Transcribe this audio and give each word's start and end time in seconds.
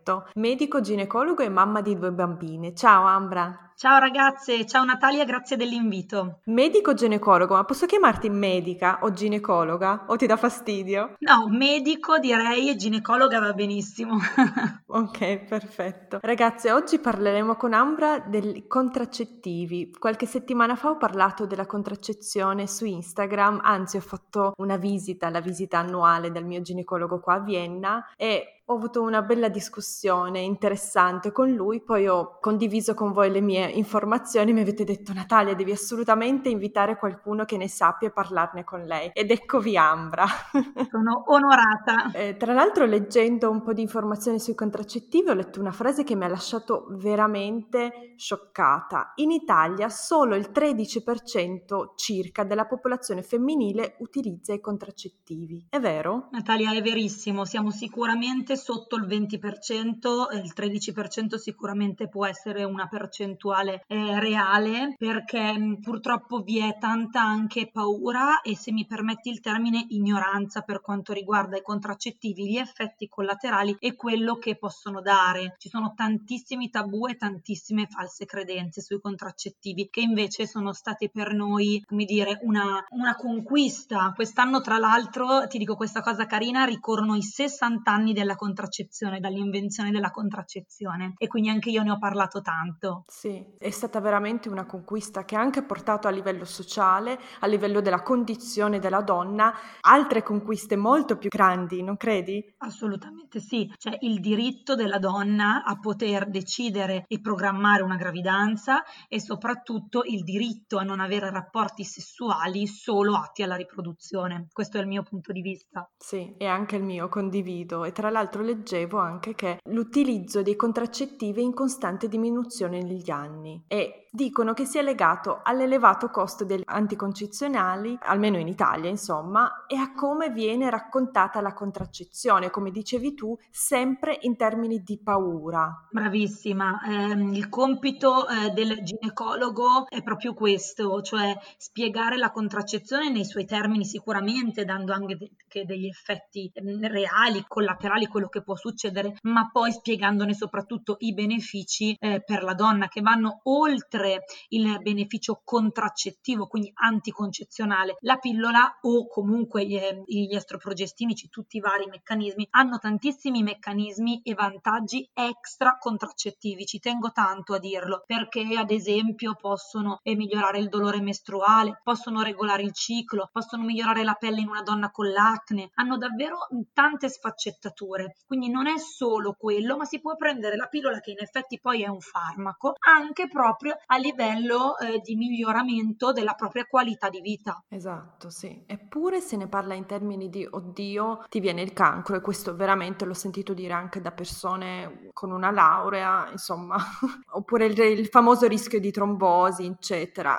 Garretto, 0.00 0.26
medico 0.34 0.80
ginecologo 0.80 1.42
e 1.42 1.48
mamma 1.48 1.82
di 1.82 1.96
due 1.96 2.10
bambine. 2.10 2.74
Ciao 2.74 3.04
Ambra. 3.06 3.70
Ciao 3.80 3.98
ragazze, 3.98 4.66
ciao 4.66 4.84
Natalia, 4.84 5.24
grazie 5.24 5.56
dell'invito. 5.56 6.40
Medico 6.46 6.92
ginecologo, 6.92 7.54
ma 7.54 7.64
posso 7.64 7.86
chiamarti 7.86 8.28
medica 8.28 8.98
o 9.00 9.10
ginecologa? 9.10 10.04
O 10.08 10.16
ti 10.16 10.26
dà 10.26 10.36
fastidio? 10.36 11.14
No, 11.20 11.48
medico 11.48 12.18
direi 12.18 12.68
e 12.68 12.76
ginecologa 12.76 13.40
va 13.40 13.54
benissimo. 13.54 14.18
ok, 14.84 15.44
perfetto. 15.46 16.18
Ragazze, 16.20 16.72
oggi 16.72 16.98
parleremo 16.98 17.56
con 17.56 17.72
Ambra 17.72 18.18
dei 18.18 18.66
contraccettivi. 18.66 19.94
Qualche 19.98 20.26
settimana 20.26 20.76
fa 20.76 20.90
ho 20.90 20.98
parlato 20.98 21.46
della 21.46 21.64
contraccezione 21.64 22.66
su 22.66 22.84
Instagram, 22.84 23.60
anzi 23.62 23.96
ho 23.96 24.02
fatto 24.02 24.52
una 24.58 24.76
visita, 24.76 25.30
la 25.30 25.40
visita 25.40 25.78
annuale 25.78 26.30
del 26.30 26.44
mio 26.44 26.60
ginecologo 26.60 27.18
qua 27.18 27.36
a 27.36 27.40
Vienna 27.40 28.12
e 28.14 28.59
ho 28.70 28.74
avuto 28.74 29.02
una 29.02 29.22
bella 29.22 29.48
discussione 29.48 30.38
interessante 30.38 31.32
con 31.32 31.50
lui, 31.50 31.82
poi 31.82 32.06
ho 32.06 32.38
condiviso 32.40 32.94
con 32.94 33.10
voi 33.10 33.28
le 33.30 33.40
mie 33.40 33.68
informazioni, 33.68 34.52
mi 34.52 34.60
avete 34.60 34.84
detto 34.84 35.12
Natalia 35.12 35.54
devi 35.54 35.72
assolutamente 35.72 36.48
invitare 36.48 36.96
qualcuno 36.96 37.44
che 37.44 37.56
ne 37.56 37.68
sappia 37.68 38.08
e 38.08 38.12
parlarne 38.12 38.62
con 38.62 38.84
lei 38.84 39.10
ed 39.12 39.32
eccovi 39.32 39.76
Ambra. 39.76 40.24
Sono 40.88 41.24
onorata. 41.26 42.12
Eh, 42.12 42.36
tra 42.36 42.52
l'altro 42.52 42.84
leggendo 42.84 43.50
un 43.50 43.62
po' 43.62 43.72
di 43.72 43.82
informazioni 43.82 44.38
sui 44.38 44.54
contraccettivi 44.54 45.30
ho 45.30 45.34
letto 45.34 45.58
una 45.58 45.72
frase 45.72 46.04
che 46.04 46.14
mi 46.14 46.24
ha 46.24 46.28
lasciato 46.28 46.86
veramente 46.90 48.14
scioccata. 48.16 49.14
In 49.16 49.32
Italia 49.32 49.88
solo 49.88 50.36
il 50.36 50.50
13% 50.54 51.94
circa 51.96 52.44
della 52.44 52.66
popolazione 52.66 53.22
femminile 53.22 53.96
utilizza 53.98 54.52
i 54.52 54.60
contraccettivi. 54.60 55.66
È 55.68 55.80
vero? 55.80 56.28
Natalia, 56.30 56.72
è 56.72 56.80
verissimo, 56.82 57.44
siamo 57.44 57.72
sicuramente 57.72 58.58
sotto 58.60 58.96
il 58.96 59.06
20%, 59.06 60.36
il 60.36 60.52
13% 60.54 61.36
sicuramente 61.36 62.08
può 62.08 62.26
essere 62.26 62.62
una 62.64 62.86
percentuale 62.86 63.84
eh, 63.86 64.20
reale 64.20 64.94
perché 64.98 65.56
mh, 65.56 65.80
purtroppo 65.80 66.40
vi 66.40 66.58
è 66.58 66.76
tanta 66.78 67.22
anche 67.22 67.70
paura 67.72 68.42
e 68.42 68.54
se 68.56 68.70
mi 68.70 68.86
permetti 68.86 69.30
il 69.30 69.40
termine 69.40 69.86
ignoranza 69.88 70.60
per 70.60 70.82
quanto 70.82 71.12
riguarda 71.12 71.56
i 71.56 71.62
contraccettivi, 71.62 72.50
gli 72.50 72.58
effetti 72.58 73.08
collaterali 73.08 73.76
e 73.80 73.96
quello 73.96 74.36
che 74.36 74.56
possono 74.56 75.00
dare. 75.00 75.56
Ci 75.58 75.70
sono 75.70 75.94
tantissimi 75.96 76.68
tabù 76.68 77.08
e 77.08 77.16
tantissime 77.16 77.86
false 77.86 78.26
credenze 78.26 78.82
sui 78.82 79.00
contraccettivi 79.00 79.88
che 79.88 80.00
invece 80.00 80.46
sono 80.46 80.72
stati 80.72 81.10
per 81.10 81.32
noi, 81.32 81.82
come 81.86 82.04
dire, 82.04 82.38
una, 82.42 82.84
una 82.90 83.16
conquista. 83.16 84.12
Quest'anno 84.14 84.60
tra 84.60 84.78
l'altro, 84.78 85.46
ti 85.48 85.56
dico 85.56 85.76
questa 85.76 86.02
cosa 86.02 86.26
carina, 86.26 86.64
ricorrono 86.64 87.16
i 87.16 87.22
60 87.22 87.90
anni 87.90 88.12
della 88.12 88.34
contraccezione 88.34 88.48
contraccezione, 88.50 89.20
dall'invenzione 89.20 89.90
della 89.90 90.10
contraccezione 90.10 91.14
e 91.16 91.28
quindi 91.28 91.50
anche 91.50 91.70
io 91.70 91.82
ne 91.82 91.92
ho 91.92 91.98
parlato 91.98 92.40
tanto. 92.40 93.04
Sì, 93.06 93.44
è 93.58 93.70
stata 93.70 94.00
veramente 94.00 94.48
una 94.48 94.66
conquista 94.66 95.24
che 95.24 95.36
ha 95.36 95.40
anche 95.40 95.62
portato 95.62 96.08
a 96.08 96.10
livello 96.10 96.44
sociale, 96.44 97.18
a 97.40 97.46
livello 97.46 97.80
della 97.80 98.02
condizione 98.02 98.80
della 98.80 99.02
donna, 99.02 99.54
altre 99.80 100.22
conquiste 100.22 100.76
molto 100.76 101.16
più 101.16 101.28
grandi, 101.28 101.82
non 101.82 101.96
credi? 101.96 102.44
Assolutamente 102.58 103.38
sì, 103.38 103.72
cioè 103.76 103.96
il 104.00 104.20
diritto 104.20 104.74
della 104.74 104.98
donna 104.98 105.62
a 105.64 105.78
poter 105.78 106.28
decidere 106.28 107.04
e 107.06 107.20
programmare 107.20 107.82
una 107.82 107.96
gravidanza 107.96 108.82
e 109.08 109.20
soprattutto 109.20 110.02
il 110.04 110.24
diritto 110.24 110.78
a 110.78 110.82
non 110.82 110.98
avere 111.00 111.30
rapporti 111.30 111.84
sessuali 111.84 112.66
solo 112.66 113.14
atti 113.14 113.42
alla 113.42 113.56
riproduzione. 113.56 114.48
Questo 114.52 114.78
è 114.78 114.80
il 114.80 114.88
mio 114.88 115.02
punto 115.02 115.32
di 115.32 115.40
vista. 115.40 115.88
Sì, 115.96 116.34
e 116.36 116.46
anche 116.46 116.76
il 116.76 116.82
mio, 116.82 117.08
condivido. 117.08 117.84
E 117.84 117.92
tra 117.92 118.10
l'altro 118.10 118.39
leggevo 118.42 118.98
anche 118.98 119.34
che 119.34 119.58
l'utilizzo 119.64 120.42
dei 120.42 120.56
contraccettivi 120.56 121.40
è 121.40 121.44
in 121.44 121.54
costante 121.54 122.08
diminuzione 122.08 122.82
negli 122.82 123.10
anni. 123.10 123.64
E 123.68 124.08
dicono 124.10 124.54
che 124.54 124.64
sia 124.64 124.82
legato 124.82 125.40
all'elevato 125.42 126.10
costo 126.10 126.44
degli 126.44 126.62
anticoncezionali, 126.64 127.96
almeno 128.02 128.38
in 128.38 128.48
Italia 128.48 128.90
insomma, 128.90 129.64
e 129.68 129.76
a 129.76 129.92
come 129.94 130.30
viene 130.30 130.68
raccontata 130.68 131.40
la 131.40 131.54
contraccezione, 131.54 132.50
come 132.50 132.70
dicevi 132.72 133.14
tu, 133.14 133.36
sempre 133.50 134.18
in 134.22 134.36
termini 134.36 134.82
di 134.82 135.00
paura. 135.00 135.86
Bravissima, 135.90 136.80
eh, 136.82 137.12
il 137.12 137.48
compito 137.48 138.26
eh, 138.28 138.50
del 138.50 138.82
ginecologo 138.82 139.86
è 139.88 140.02
proprio 140.02 140.34
questo, 140.34 141.00
cioè 141.02 141.36
spiegare 141.56 142.16
la 142.16 142.32
contraccezione 142.32 143.10
nei 143.10 143.24
suoi 143.24 143.44
termini 143.44 143.84
sicuramente, 143.84 144.64
dando 144.64 144.92
anche 144.92 145.16
de- 145.16 145.64
degli 145.64 145.86
effetti 145.86 146.50
eh, 146.52 146.88
reali, 146.88 147.44
collaterali, 147.46 148.06
quello 148.06 148.28
che 148.28 148.42
può 148.42 148.56
succedere, 148.56 149.16
ma 149.22 149.48
poi 149.52 149.70
spiegandone 149.70 150.34
soprattutto 150.34 150.96
i 150.98 151.14
benefici 151.14 151.96
eh, 152.00 152.22
per 152.24 152.42
la 152.42 152.54
donna 152.54 152.88
che 152.88 153.00
vanno 153.00 153.40
oltre 153.44 153.99
il 154.48 154.78
beneficio 154.82 155.40
contraccettivo, 155.44 156.46
quindi 156.46 156.70
anticoncezionale. 156.74 157.96
La 158.00 158.16
pillola 158.16 158.78
o 158.82 159.06
comunque 159.06 159.66
gli, 159.66 159.78
gli 160.06 160.34
estroprogestinici, 160.34 161.28
tutti 161.28 161.56
i 161.58 161.60
vari 161.60 161.86
meccanismi, 161.86 162.48
hanno 162.50 162.78
tantissimi 162.78 163.42
meccanismi 163.42 164.22
e 164.22 164.34
vantaggi 164.34 165.08
extra 165.12 165.76
contraccettivi. 165.78 166.66
Ci 166.66 166.78
tengo 166.78 167.12
tanto 167.12 167.54
a 167.54 167.58
dirlo 167.58 168.02
perché 168.06 168.56
ad 168.56 168.70
esempio 168.70 169.34
possono 169.34 170.00
eh, 170.02 170.16
migliorare 170.16 170.58
il 170.58 170.68
dolore 170.68 171.00
mestruale, 171.00 171.80
possono 171.82 172.22
regolare 172.22 172.62
il 172.62 172.72
ciclo, 172.72 173.28
possono 173.32 173.64
migliorare 173.64 174.04
la 174.04 174.14
pelle 174.14 174.40
in 174.40 174.48
una 174.48 174.62
donna 174.62 174.90
con 174.90 175.10
l'acne, 175.10 175.70
hanno 175.74 175.96
davvero 175.96 176.48
tante 176.72 177.08
sfaccettature. 177.08 178.16
Quindi 178.26 178.50
non 178.50 178.66
è 178.66 178.78
solo 178.78 179.34
quello, 179.38 179.76
ma 179.76 179.84
si 179.84 180.00
può 180.00 180.16
prendere 180.16 180.56
la 180.56 180.66
pillola 180.66 181.00
che 181.00 181.10
in 181.10 181.20
effetti 181.20 181.60
poi 181.60 181.82
è 181.82 181.88
un 181.88 182.00
farmaco, 182.00 182.74
anche 182.78 183.28
proprio 183.28 183.76
a 183.92 183.96
livello 183.96 184.78
eh, 184.78 185.00
di 185.00 185.16
miglioramento 185.16 186.12
della 186.12 186.34
propria 186.34 186.64
qualità 186.64 187.08
di 187.08 187.20
vita. 187.20 187.62
Esatto, 187.68 188.30
sì. 188.30 188.62
Eppure 188.66 189.20
se 189.20 189.36
ne 189.36 189.48
parla 189.48 189.74
in 189.74 189.86
termini 189.86 190.28
di 190.28 190.46
oddio, 190.48 191.24
ti 191.28 191.40
viene 191.40 191.62
il 191.62 191.72
cancro 191.72 192.16
e 192.16 192.20
questo 192.20 192.54
veramente 192.54 193.04
l'ho 193.04 193.14
sentito 193.14 193.52
dire 193.52 193.72
anche 193.72 194.00
da 194.00 194.12
persone 194.12 195.10
con 195.12 195.32
una 195.32 195.50
laurea, 195.50 196.28
insomma, 196.30 196.76
oppure 197.32 197.66
il, 197.66 197.78
il 197.78 198.06
famoso 198.06 198.46
rischio 198.46 198.78
di 198.78 198.92
trombosi, 198.92 199.66
eccetera 199.66 200.38